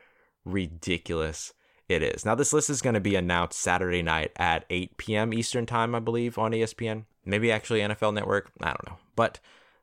ridiculous 0.44 1.52
it 1.88 2.02
is. 2.02 2.24
Now 2.24 2.34
this 2.34 2.52
list 2.52 2.70
is 2.70 2.82
going 2.82 2.94
to 2.94 3.00
be 3.00 3.16
announced 3.16 3.58
Saturday 3.58 4.02
night 4.02 4.32
at 4.36 4.64
8 4.70 4.96
p.m. 4.96 5.34
Eastern 5.34 5.66
Time, 5.66 5.94
I 5.94 6.00
believe, 6.00 6.38
on 6.38 6.52
ESPN. 6.52 7.04
Maybe 7.24 7.52
actually 7.52 7.80
NFL 7.80 8.14
Network. 8.14 8.50
I 8.60 8.68
don't 8.68 8.86
know. 8.88 8.98
But 9.16 9.40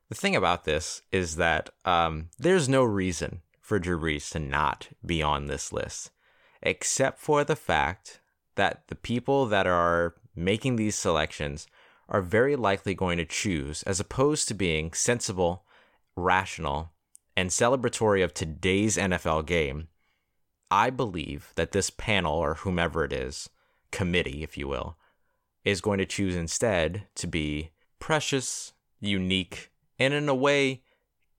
the 0.08 0.14
thing 0.14 0.34
about 0.34 0.64
this 0.64 1.02
is 1.12 1.36
that 1.36 1.70
um, 1.84 2.30
there's 2.38 2.68
no 2.68 2.82
reason 2.82 3.42
for 3.60 3.78
Drew 3.78 4.00
Brees 4.00 4.30
to 4.30 4.38
not 4.38 4.88
be 5.04 5.22
on 5.22 5.46
this 5.46 5.72
list, 5.72 6.10
except 6.62 7.20
for 7.20 7.44
the 7.44 7.56
fact 7.56 8.20
that 8.56 8.88
the 8.88 8.94
people 8.94 9.46
that 9.46 9.66
are 9.66 10.14
making 10.34 10.76
these 10.76 10.96
selections 10.96 11.66
are 12.08 12.22
very 12.22 12.56
likely 12.56 12.94
going 12.94 13.18
to 13.18 13.24
choose, 13.26 13.82
as 13.82 14.00
opposed 14.00 14.48
to 14.48 14.54
being 14.54 14.92
sensible, 14.94 15.64
rational, 16.18 16.92
and 17.36 17.50
celebratory 17.50 18.22
of 18.22 18.34
today's 18.34 18.96
NFL 18.96 19.46
game. 19.46 19.88
I 20.70 20.90
believe 20.90 21.52
that 21.54 21.72
this 21.72 21.90
panel, 21.90 22.34
or 22.34 22.54
whomever 22.54 23.04
it 23.04 23.12
is, 23.12 23.48
committee, 23.90 24.42
if 24.42 24.58
you 24.58 24.68
will, 24.68 24.96
is 25.64 25.80
going 25.80 25.98
to 25.98 26.06
choose 26.06 26.36
instead 26.36 27.06
to 27.14 27.26
be 27.26 27.70
precious, 27.98 28.72
unique, 29.00 29.70
and 29.98 30.12
in 30.12 30.28
a 30.28 30.34
way, 30.34 30.82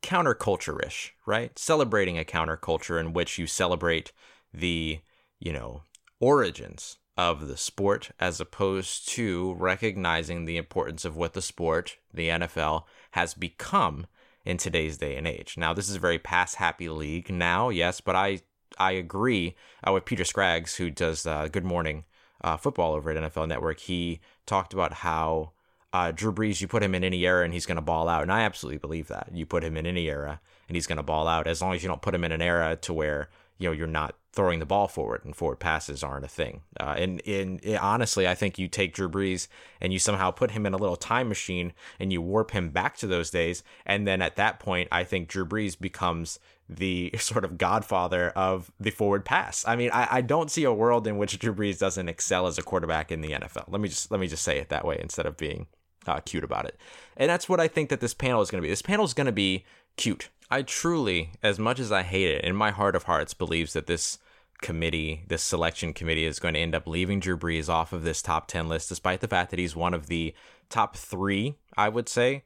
counterculture-ish, 0.01 1.13
right? 1.25 1.57
Celebrating 1.57 2.17
a 2.17 2.23
counterculture 2.23 2.99
in 2.99 3.13
which 3.13 3.37
you 3.37 3.47
celebrate 3.47 4.11
the, 4.53 4.99
you 5.39 5.53
know, 5.53 5.83
origins 6.19 6.97
of 7.17 7.47
the 7.47 7.57
sport 7.57 8.11
as 8.19 8.39
opposed 8.39 9.09
to 9.09 9.53
recognizing 9.55 10.45
the 10.45 10.57
importance 10.57 11.03
of 11.03 11.17
what 11.17 11.33
the 11.33 11.41
sport, 11.41 11.97
the 12.13 12.29
NFL, 12.29 12.83
has 13.11 13.33
become 13.33 14.07
in 14.45 14.57
today's 14.57 14.97
day 14.97 15.15
and 15.15 15.27
age. 15.27 15.55
Now, 15.57 15.73
this 15.73 15.89
is 15.89 15.95
a 15.95 15.99
very 15.99 16.19
pass 16.19 16.55
happy 16.55 16.89
league 16.89 17.29
now, 17.29 17.69
yes, 17.69 18.01
but 18.01 18.15
I 18.15 18.41
I 18.77 18.91
agree 18.91 19.55
uh, 19.85 19.91
with 19.91 20.05
Peter 20.05 20.23
Schrager, 20.23 20.75
who 20.77 20.89
does 20.89 21.25
uh, 21.25 21.47
Good 21.47 21.65
Morning 21.65 22.05
uh, 22.41 22.57
Football 22.57 22.93
over 22.93 23.11
at 23.11 23.17
NFL 23.17 23.47
Network. 23.47 23.79
He 23.79 24.21
talked 24.45 24.73
about 24.73 24.93
how 24.93 25.51
uh, 25.91 26.11
Drew 26.11 26.31
Brees, 26.31 26.61
you 26.61 26.67
put 26.67 26.83
him 26.83 26.93
in 26.93 27.03
any 27.03 27.25
era 27.25 27.43
and 27.43 27.53
he's 27.53 27.65
going 27.65 27.77
to 27.77 27.81
ball 27.81 28.07
out. 28.07 28.21
And 28.21 28.31
I 28.31 28.41
absolutely 28.41 28.77
believe 28.77 29.07
that. 29.07 29.29
You 29.33 29.45
put 29.45 29.63
him 29.63 29.75
in 29.75 29.85
any 29.85 30.07
era 30.07 30.39
and 30.67 30.75
he's 30.75 30.87
going 30.87 30.97
to 30.97 31.03
ball 31.03 31.27
out 31.27 31.47
as 31.47 31.61
long 31.61 31.73
as 31.73 31.83
you 31.83 31.89
don't 31.89 32.01
put 32.01 32.13
him 32.13 32.23
in 32.23 32.31
an 32.31 32.41
era 32.41 32.75
to 32.77 32.93
where, 32.93 33.29
you 33.59 33.67
know, 33.67 33.73
you're 33.73 33.87
not 33.87 34.15
throwing 34.31 34.59
the 34.59 34.65
ball 34.65 34.87
forward 34.87 35.21
and 35.25 35.35
forward 35.35 35.59
passes 35.59 36.03
aren't 36.03 36.25
a 36.25 36.29
thing. 36.29 36.61
Uh, 36.79 36.95
and, 36.97 37.21
and 37.27 37.61
honestly, 37.77 38.27
I 38.27 38.35
think 38.35 38.57
you 38.57 38.67
take 38.67 38.93
Drew 38.93 39.09
Brees 39.09 39.47
and 39.81 39.91
you 39.91 39.99
somehow 39.99 40.31
put 40.31 40.51
him 40.51 40.65
in 40.65 40.73
a 40.73 40.77
little 40.77 40.95
time 40.95 41.27
machine 41.27 41.73
and 41.99 42.13
you 42.13 42.21
warp 42.21 42.51
him 42.51 42.69
back 42.69 42.95
to 42.97 43.07
those 43.07 43.29
days. 43.29 43.63
And 43.85 44.07
then 44.07 44.21
at 44.21 44.37
that 44.37 44.59
point, 44.59 44.87
I 44.91 45.03
think 45.03 45.27
Drew 45.27 45.45
Brees 45.45 45.77
becomes 45.77 46.39
the 46.69 47.11
sort 47.17 47.43
of 47.43 47.57
godfather 47.57 48.29
of 48.29 48.71
the 48.79 48.91
forward 48.91 49.25
pass. 49.25 49.65
I 49.67 49.75
mean, 49.75 49.89
I, 49.91 50.07
I 50.09 50.21
don't 50.21 50.51
see 50.51 50.63
a 50.63 50.73
world 50.73 51.05
in 51.05 51.17
which 51.17 51.37
Drew 51.37 51.53
Brees 51.53 51.79
doesn't 51.79 52.07
excel 52.07 52.47
as 52.47 52.57
a 52.57 52.63
quarterback 52.63 53.11
in 53.11 53.21
the 53.21 53.31
NFL. 53.31 53.65
Let 53.67 53.81
me 53.81 53.89
just 53.89 54.11
let 54.11 54.19
me 54.19 54.27
just 54.27 54.43
say 54.43 54.59
it 54.59 54.69
that 54.69 54.85
way 54.85 54.97
instead 55.01 55.25
of 55.25 55.37
being 55.37 55.67
uh, 56.07 56.19
cute 56.21 56.43
about 56.43 56.65
it. 56.65 56.77
And 57.17 57.29
that's 57.29 57.49
what 57.49 57.59
I 57.59 57.67
think 57.67 57.89
that 57.89 57.99
this 57.99 58.13
panel 58.13 58.41
is 58.41 58.49
going 58.49 58.61
to 58.61 58.65
be. 58.65 58.69
This 58.69 58.81
panel 58.81 59.05
is 59.05 59.13
going 59.13 59.25
to 59.25 59.31
be 59.31 59.65
cute. 59.99 60.29
I 60.49 60.63
truly, 60.63 61.31
as 61.43 61.59
much 61.59 61.77
as 61.77 61.91
I 61.91 62.03
hate 62.03 62.29
it, 62.29 62.43
in 62.43 62.55
my 62.55 62.71
heart 62.71 62.95
of 62.95 63.03
hearts, 63.03 63.33
believes 63.33 63.73
that 63.73 63.85
this 63.85 64.17
committee, 64.61 65.23
this 65.27 65.43
selection 65.43 65.93
committee, 65.93 66.25
is 66.25 66.39
going 66.39 66.53
to 66.53 66.59
end 66.59 66.73
up 66.73 66.87
leaving 66.87 67.19
Drew 67.19 67.37
Brees 67.37 67.69
off 67.69 67.93
of 67.93 68.03
this 68.03 68.21
top 68.21 68.47
10 68.47 68.67
list, 68.69 68.89
despite 68.89 69.19
the 69.19 69.27
fact 69.27 69.51
that 69.51 69.59
he's 69.59 69.75
one 69.75 69.93
of 69.93 70.07
the 70.07 70.33
top 70.69 70.95
three, 70.95 71.55
I 71.77 71.89
would 71.89 72.07
say, 72.07 72.43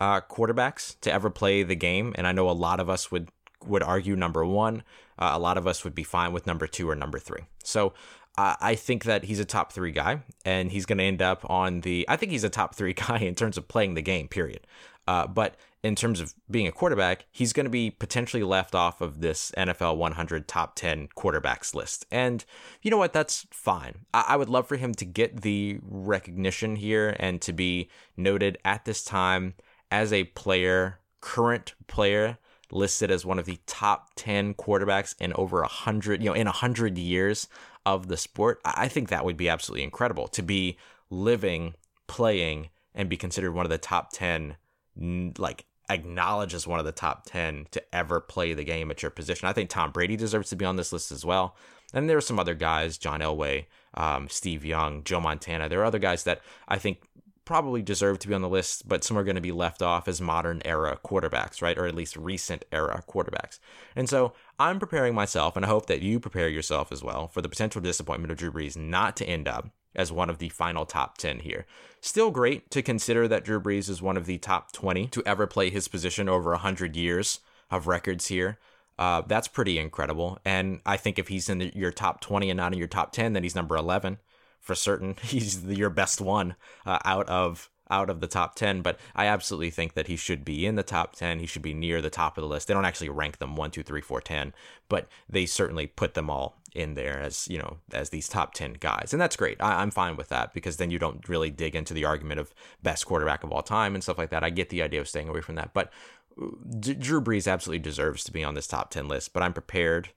uh, 0.00 0.20
quarterbacks 0.20 1.00
to 1.00 1.12
ever 1.12 1.30
play 1.30 1.62
the 1.62 1.76
game. 1.76 2.12
And 2.18 2.26
I 2.26 2.32
know 2.32 2.50
a 2.50 2.52
lot 2.52 2.80
of 2.80 2.90
us 2.90 3.10
would 3.10 3.30
would 3.64 3.82
argue 3.82 4.16
number 4.16 4.44
one. 4.44 4.82
Uh, 5.18 5.30
a 5.32 5.38
lot 5.38 5.56
of 5.56 5.66
us 5.66 5.82
would 5.82 5.94
be 5.94 6.04
fine 6.04 6.32
with 6.32 6.46
number 6.46 6.66
two 6.66 6.90
or 6.90 6.94
number 6.94 7.18
three. 7.18 7.42
So 7.64 7.94
I 8.38 8.74
think 8.74 9.04
that 9.04 9.24
he's 9.24 9.40
a 9.40 9.46
top 9.46 9.72
three 9.72 9.92
guy, 9.92 10.20
and 10.44 10.70
he's 10.70 10.84
going 10.84 10.98
to 10.98 11.04
end 11.04 11.22
up 11.22 11.48
on 11.48 11.80
the. 11.80 12.04
I 12.06 12.16
think 12.16 12.32
he's 12.32 12.44
a 12.44 12.50
top 12.50 12.74
three 12.74 12.92
guy 13.08 13.18
in 13.18 13.34
terms 13.34 13.56
of 13.56 13.66
playing 13.66 13.94
the 13.94 14.02
game, 14.02 14.28
period. 14.28 14.66
Uh, 15.06 15.26
but 15.26 15.56
in 15.82 15.94
terms 15.94 16.20
of 16.20 16.34
being 16.50 16.66
a 16.66 16.72
quarterback, 16.72 17.26
he's 17.30 17.52
going 17.52 17.64
to 17.64 17.70
be 17.70 17.90
potentially 17.90 18.42
left 18.42 18.74
off 18.74 19.00
of 19.00 19.20
this 19.20 19.52
NFL 19.56 19.96
100 19.96 20.48
top 20.48 20.74
10 20.74 21.08
quarterbacks 21.16 21.74
list. 21.74 22.06
And 22.10 22.44
you 22.82 22.90
know 22.90 22.96
what? 22.96 23.12
That's 23.12 23.46
fine. 23.50 24.06
I, 24.12 24.24
I 24.28 24.36
would 24.36 24.48
love 24.48 24.66
for 24.66 24.76
him 24.76 24.94
to 24.94 25.04
get 25.04 25.42
the 25.42 25.78
recognition 25.82 26.76
here 26.76 27.14
and 27.20 27.40
to 27.42 27.52
be 27.52 27.88
noted 28.16 28.58
at 28.64 28.84
this 28.84 29.04
time 29.04 29.54
as 29.90 30.12
a 30.12 30.24
player, 30.24 30.98
current 31.20 31.74
player 31.86 32.38
listed 32.72 33.12
as 33.12 33.24
one 33.24 33.38
of 33.38 33.44
the 33.44 33.60
top 33.66 34.10
10 34.16 34.54
quarterbacks 34.54 35.14
in 35.20 35.32
over 35.34 35.60
100 35.60 36.20
you 36.20 36.28
know 36.28 36.34
in 36.34 36.46
100 36.46 36.98
years 36.98 37.46
of 37.86 38.08
the 38.08 38.16
sport, 38.16 38.60
I 38.64 38.88
think 38.88 39.08
that 39.08 39.24
would 39.24 39.36
be 39.36 39.48
absolutely 39.48 39.84
incredible 39.84 40.26
to 40.28 40.42
be 40.42 40.76
living, 41.08 41.74
playing, 42.08 42.70
and 42.92 43.08
be 43.08 43.16
considered 43.16 43.52
one 43.52 43.64
of 43.64 43.70
the 43.70 43.78
top 43.78 44.10
10, 44.12 44.56
like 44.96 45.64
acknowledged 45.88 46.54
as 46.54 46.66
one 46.66 46.78
of 46.78 46.84
the 46.84 46.92
top 46.92 47.24
10 47.26 47.66
to 47.70 47.94
ever 47.94 48.20
play 48.20 48.54
the 48.54 48.64
game 48.64 48.90
at 48.90 49.02
your 49.02 49.10
position. 49.10 49.48
I 49.48 49.52
think 49.52 49.70
Tom 49.70 49.92
Brady 49.92 50.16
deserves 50.16 50.50
to 50.50 50.56
be 50.56 50.64
on 50.64 50.76
this 50.76 50.92
list 50.92 51.12
as 51.12 51.24
well. 51.24 51.56
And 51.94 52.10
there 52.10 52.16
are 52.16 52.22
some 52.22 52.40
other 52.40 52.54
guys, 52.54 52.98
John 52.98 53.20
Elway, 53.20 53.66
um, 53.94 54.28
Steve 54.28 54.64
Young, 54.64 55.04
Joe 55.04 55.20
Montana. 55.20 55.68
There 55.68 55.80
are 55.80 55.84
other 55.84 56.00
guys 56.00 56.24
that 56.24 56.40
I 56.66 56.78
think 56.78 56.98
probably 57.44 57.80
deserve 57.80 58.18
to 58.18 58.28
be 58.28 58.34
on 58.34 58.42
the 58.42 58.48
list, 58.48 58.88
but 58.88 59.04
some 59.04 59.16
are 59.16 59.22
going 59.22 59.36
to 59.36 59.40
be 59.40 59.52
left 59.52 59.80
off 59.80 60.08
as 60.08 60.20
modern 60.20 60.60
era 60.64 60.98
quarterbacks, 61.04 61.62
right? 61.62 61.78
Or 61.78 61.86
at 61.86 61.94
least 61.94 62.16
recent 62.16 62.64
era 62.72 63.02
quarterbacks. 63.08 63.60
And 63.94 64.08
so 64.08 64.32
I'm 64.58 64.80
preparing 64.80 65.14
myself, 65.14 65.56
and 65.56 65.64
I 65.64 65.68
hope 65.68 65.86
that 65.86 66.02
you 66.02 66.18
prepare 66.18 66.48
yourself 66.48 66.90
as 66.90 67.04
well 67.04 67.28
for 67.28 67.40
the 67.40 67.48
potential 67.48 67.80
disappointment 67.80 68.32
of 68.32 68.38
Drew 68.38 68.50
Brees 68.50 68.76
not 68.76 69.16
to 69.18 69.24
end 69.24 69.46
up 69.46 69.70
as 69.96 70.12
one 70.12 70.30
of 70.30 70.38
the 70.38 70.50
final 70.50 70.86
top 70.86 71.18
10 71.18 71.40
here. 71.40 71.66
Still 72.00 72.30
great 72.30 72.70
to 72.70 72.82
consider 72.82 73.26
that 73.26 73.44
Drew 73.44 73.60
Brees 73.60 73.88
is 73.88 74.00
one 74.00 74.16
of 74.16 74.26
the 74.26 74.38
top 74.38 74.70
20 74.70 75.08
to 75.08 75.22
ever 75.26 75.46
play 75.46 75.70
his 75.70 75.88
position 75.88 76.28
over 76.28 76.50
100 76.50 76.94
years 76.94 77.40
of 77.70 77.88
records 77.88 78.28
here. 78.28 78.58
Uh, 78.98 79.22
that's 79.26 79.48
pretty 79.48 79.78
incredible. 79.78 80.38
And 80.44 80.80
I 80.86 80.96
think 80.96 81.18
if 81.18 81.28
he's 81.28 81.48
in 81.48 81.58
the, 81.58 81.72
your 81.74 81.90
top 81.90 82.20
20 82.20 82.48
and 82.48 82.56
not 82.56 82.72
in 82.72 82.78
your 82.78 82.88
top 82.88 83.12
10, 83.12 83.32
then 83.32 83.42
he's 83.42 83.56
number 83.56 83.76
11 83.76 84.18
for 84.60 84.74
certain. 84.74 85.16
He's 85.22 85.64
your 85.64 85.90
best 85.90 86.20
one 86.20 86.56
uh, 86.84 86.98
out 87.04 87.28
of 87.28 87.70
out 87.90 88.10
of 88.10 88.20
the 88.20 88.26
top 88.26 88.54
10 88.56 88.82
but 88.82 88.98
i 89.14 89.26
absolutely 89.26 89.70
think 89.70 89.94
that 89.94 90.08
he 90.08 90.16
should 90.16 90.44
be 90.44 90.66
in 90.66 90.74
the 90.74 90.82
top 90.82 91.14
10 91.14 91.38
he 91.38 91.46
should 91.46 91.62
be 91.62 91.74
near 91.74 92.02
the 92.02 92.10
top 92.10 92.36
of 92.36 92.42
the 92.42 92.48
list 92.48 92.66
they 92.66 92.74
don't 92.74 92.84
actually 92.84 93.08
rank 93.08 93.38
them 93.38 93.54
1 93.54 93.70
2 93.70 93.82
3 93.82 94.00
4 94.00 94.20
10 94.20 94.54
but 94.88 95.06
they 95.28 95.46
certainly 95.46 95.86
put 95.86 96.14
them 96.14 96.28
all 96.28 96.60
in 96.76 96.94
there 96.94 97.20
as 97.20 97.48
you 97.48 97.58
know 97.58 97.78
as 97.92 98.10
these 98.10 98.28
top 98.28 98.54
10 98.54 98.74
guys 98.74 99.12
and 99.12 99.20
that's 99.20 99.36
great 99.36 99.56
I, 99.60 99.82
am 99.82 99.90
fine 99.90 100.16
with 100.16 100.28
that 100.28 100.52
because 100.52 100.76
then 100.76 100.90
you 100.90 100.98
don't 100.98 101.28
really 101.28 101.50
dig 101.50 101.74
into 101.74 101.94
the 101.94 102.04
argument 102.04 102.40
of 102.40 102.54
best 102.82 103.06
quarterback 103.06 103.42
of 103.44 103.52
all 103.52 103.62
time 103.62 103.94
and 103.94 104.02
stuff 104.02 104.18
like 104.18 104.30
that 104.30 104.44
i 104.44 104.50
get 104.50 104.68
the 104.68 104.82
idea 104.82 105.00
of 105.00 105.08
staying 105.08 105.28
away 105.28 105.40
from 105.40 105.54
that 105.56 105.72
but 105.72 105.92
uh, 106.40 106.46
D- 106.78 106.94
drew 106.94 107.20
brees 107.20 107.50
absolutely 107.50 107.80
deserves 107.80 108.24
to 108.24 108.32
be 108.32 108.44
on 108.44 108.54
this 108.54 108.66
top 108.66 108.90
10 108.90 109.08
list 109.08 109.32
but 109.32 109.42
i'm 109.42 109.52
prepared 109.52 110.10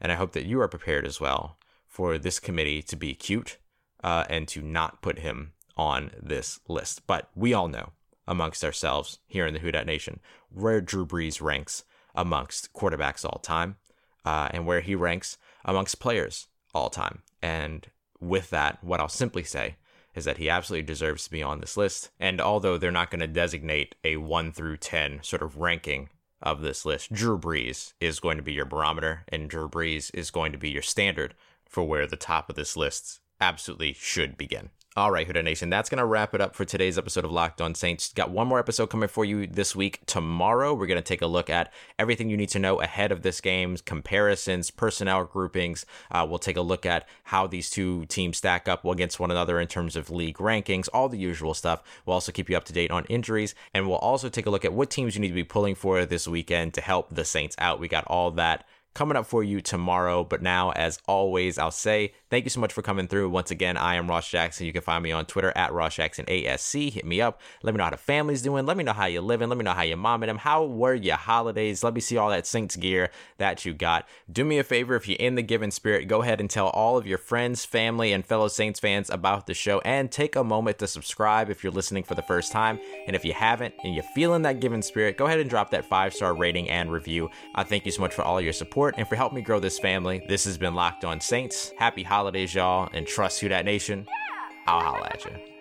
and 0.00 0.12
i 0.12 0.16
hope 0.16 0.32
that 0.32 0.46
you 0.46 0.60
are 0.60 0.68
prepared 0.68 1.06
as 1.06 1.20
well 1.20 1.56
for 1.92 2.16
this 2.16 2.38
committee 2.38 2.82
to 2.82 2.96
be 2.96 3.14
cute 3.14 3.58
uh, 4.02 4.24
and 4.28 4.48
to 4.48 4.62
not 4.62 5.02
put 5.02 5.18
him 5.18 5.52
on 5.76 6.10
this 6.20 6.60
list. 6.68 7.06
But 7.06 7.30
we 7.34 7.52
all 7.54 7.68
know 7.68 7.90
amongst 8.26 8.64
ourselves 8.64 9.18
here 9.26 9.46
in 9.46 9.54
the 9.54 9.60
Who 9.60 9.72
Dat 9.72 9.86
Nation 9.86 10.20
where 10.48 10.80
Drew 10.80 11.06
Brees 11.06 11.42
ranks 11.42 11.84
amongst 12.14 12.72
quarterbacks 12.72 13.24
all 13.24 13.38
time 13.40 13.76
uh, 14.24 14.48
and 14.52 14.66
where 14.66 14.80
he 14.80 14.94
ranks 14.94 15.38
amongst 15.64 16.00
players 16.00 16.46
all 16.74 16.90
time. 16.90 17.22
And 17.42 17.88
with 18.20 18.50
that, 18.50 18.82
what 18.82 19.00
I'll 19.00 19.08
simply 19.08 19.44
say 19.44 19.76
is 20.14 20.24
that 20.24 20.38
he 20.38 20.50
absolutely 20.50 20.86
deserves 20.86 21.24
to 21.24 21.30
be 21.30 21.42
on 21.42 21.60
this 21.60 21.76
list. 21.76 22.10
And 22.20 22.40
although 22.40 22.78
they're 22.78 22.90
not 22.90 23.10
going 23.10 23.20
to 23.20 23.26
designate 23.26 23.94
a 24.04 24.16
1 24.16 24.52
through 24.52 24.76
10 24.78 25.22
sort 25.22 25.42
of 25.42 25.56
ranking 25.56 26.10
of 26.40 26.60
this 26.60 26.84
list, 26.84 27.12
Drew 27.12 27.38
Brees 27.38 27.94
is 28.00 28.20
going 28.20 28.36
to 28.36 28.42
be 28.42 28.52
your 28.52 28.64
barometer, 28.64 29.24
and 29.28 29.48
Drew 29.48 29.68
Brees 29.68 30.10
is 30.12 30.30
going 30.30 30.52
to 30.52 30.58
be 30.58 30.70
your 30.70 30.82
standard 30.82 31.34
for 31.68 31.84
where 31.84 32.06
the 32.06 32.16
top 32.16 32.50
of 32.50 32.56
this 32.56 32.76
list 32.76 33.20
absolutely 33.40 33.92
should 33.92 34.36
begin. 34.36 34.70
All 34.94 35.10
right, 35.10 35.26
Who 35.26 35.32
Dat 35.32 35.44
Nation, 35.44 35.70
that's 35.70 35.88
going 35.88 36.00
to 36.00 36.04
wrap 36.04 36.34
it 36.34 36.42
up 36.42 36.54
for 36.54 36.66
today's 36.66 36.98
episode 36.98 37.24
of 37.24 37.32
Locked 37.32 37.62
On 37.62 37.74
Saints. 37.74 38.12
Got 38.12 38.30
one 38.30 38.46
more 38.46 38.58
episode 38.58 38.90
coming 38.90 39.08
for 39.08 39.24
you 39.24 39.46
this 39.46 39.74
week. 39.74 40.00
Tomorrow, 40.04 40.74
we're 40.74 40.86
going 40.86 40.98
to 40.98 41.02
take 41.02 41.22
a 41.22 41.26
look 41.26 41.48
at 41.48 41.72
everything 41.98 42.28
you 42.28 42.36
need 42.36 42.50
to 42.50 42.58
know 42.58 42.78
ahead 42.78 43.10
of 43.10 43.22
this 43.22 43.40
game, 43.40 43.74
comparisons, 43.86 44.70
personnel 44.70 45.24
groupings. 45.24 45.86
Uh, 46.10 46.26
we'll 46.28 46.38
take 46.38 46.58
a 46.58 46.60
look 46.60 46.84
at 46.84 47.08
how 47.24 47.46
these 47.46 47.70
two 47.70 48.04
teams 48.04 48.36
stack 48.36 48.68
up 48.68 48.84
against 48.84 49.18
one 49.18 49.30
another 49.30 49.58
in 49.58 49.66
terms 49.66 49.96
of 49.96 50.10
league 50.10 50.36
rankings, 50.36 50.90
all 50.92 51.08
the 51.08 51.16
usual 51.16 51.54
stuff. 51.54 51.82
We'll 52.04 52.12
also 52.12 52.30
keep 52.30 52.50
you 52.50 52.56
up 52.58 52.64
to 52.64 52.74
date 52.74 52.90
on 52.90 53.06
injuries, 53.06 53.54
and 53.72 53.88
we'll 53.88 53.96
also 53.96 54.28
take 54.28 54.44
a 54.44 54.50
look 54.50 54.66
at 54.66 54.74
what 54.74 54.90
teams 54.90 55.14
you 55.14 55.22
need 55.22 55.28
to 55.28 55.34
be 55.34 55.42
pulling 55.42 55.74
for 55.74 56.04
this 56.04 56.28
weekend 56.28 56.74
to 56.74 56.82
help 56.82 57.14
the 57.14 57.24
Saints 57.24 57.56
out. 57.58 57.80
We 57.80 57.88
got 57.88 58.04
all 58.08 58.30
that 58.32 58.66
coming 58.94 59.16
up 59.16 59.26
for 59.26 59.42
you 59.42 59.60
tomorrow. 59.60 60.24
But 60.24 60.42
now, 60.42 60.70
as 60.72 60.98
always, 61.06 61.58
I'll 61.58 61.70
say 61.70 62.12
thank 62.30 62.44
you 62.44 62.50
so 62.50 62.60
much 62.60 62.72
for 62.72 62.82
coming 62.82 63.08
through. 63.08 63.30
Once 63.30 63.50
again, 63.50 63.76
I 63.76 63.94
am 63.96 64.08
Ross 64.08 64.28
Jackson. 64.28 64.66
You 64.66 64.72
can 64.72 64.82
find 64.82 65.02
me 65.02 65.12
on 65.12 65.26
Twitter 65.26 65.52
at 65.56 65.72
Ross 65.72 65.94
Jackson 65.94 66.26
ASC. 66.26 66.92
Hit 66.92 67.04
me 67.04 67.20
up. 67.20 67.40
Let 67.62 67.74
me 67.74 67.78
know 67.78 67.84
how 67.84 67.90
the 67.90 67.96
family's 67.96 68.42
doing. 68.42 68.66
Let 68.66 68.76
me 68.76 68.84
know 68.84 68.92
how 68.92 69.06
you're 69.06 69.22
living. 69.22 69.48
Let 69.48 69.58
me 69.58 69.64
know 69.64 69.72
how 69.72 69.82
your 69.82 69.96
mom 69.96 70.22
and 70.22 70.30
them. 70.30 70.38
How 70.38 70.64
were 70.64 70.94
your 70.94 71.16
holidays? 71.16 71.82
Let 71.82 71.94
me 71.94 72.00
see 72.00 72.16
all 72.16 72.30
that 72.30 72.46
Saints 72.46 72.76
gear 72.76 73.10
that 73.38 73.64
you 73.64 73.74
got. 73.74 74.06
Do 74.30 74.44
me 74.44 74.58
a 74.58 74.64
favor 74.64 74.94
if 74.94 75.08
you're 75.08 75.16
in 75.18 75.34
the 75.34 75.42
given 75.42 75.70
spirit, 75.70 76.08
go 76.08 76.22
ahead 76.22 76.40
and 76.40 76.50
tell 76.50 76.68
all 76.68 76.96
of 76.96 77.06
your 77.06 77.18
friends, 77.18 77.64
family, 77.64 78.12
and 78.12 78.24
fellow 78.24 78.48
Saints 78.48 78.80
fans 78.80 79.10
about 79.10 79.46
the 79.46 79.54
show 79.54 79.80
and 79.80 80.10
take 80.10 80.36
a 80.36 80.44
moment 80.44 80.78
to 80.78 80.86
subscribe 80.86 81.50
if 81.50 81.62
you're 81.62 81.72
listening 81.72 82.02
for 82.02 82.14
the 82.14 82.22
first 82.22 82.52
time. 82.52 82.78
And 83.06 83.16
if 83.16 83.24
you 83.24 83.32
haven't 83.32 83.74
and 83.84 83.94
you're 83.94 84.04
feeling 84.14 84.42
that 84.42 84.60
given 84.60 84.82
spirit, 84.82 85.16
go 85.16 85.26
ahead 85.26 85.40
and 85.40 85.48
drop 85.48 85.70
that 85.70 85.84
five 85.84 86.14
star 86.14 86.34
rating 86.34 86.68
and 86.68 86.92
review. 86.92 87.30
I 87.54 87.64
thank 87.64 87.86
you 87.86 87.92
so 87.92 88.02
much 88.02 88.14
for 88.14 88.22
all 88.22 88.40
your 88.40 88.52
support 88.52 88.81
support 88.82 88.94
and 88.98 89.08
for 89.08 89.14
helping 89.14 89.36
me 89.36 89.42
grow 89.42 89.60
this 89.60 89.78
family. 89.78 90.22
This 90.26 90.44
has 90.44 90.58
been 90.58 90.74
Locked 90.74 91.04
On 91.04 91.20
Saints. 91.20 91.72
Happy 91.76 92.02
holidays, 92.02 92.52
y'all, 92.52 92.88
and 92.92 93.06
trust 93.06 93.40
Who 93.40 93.48
Dat 93.48 93.64
Nation. 93.64 94.06
I'll 94.66 94.80
holla 94.80 95.08
at 95.12 95.24
you. 95.24 95.51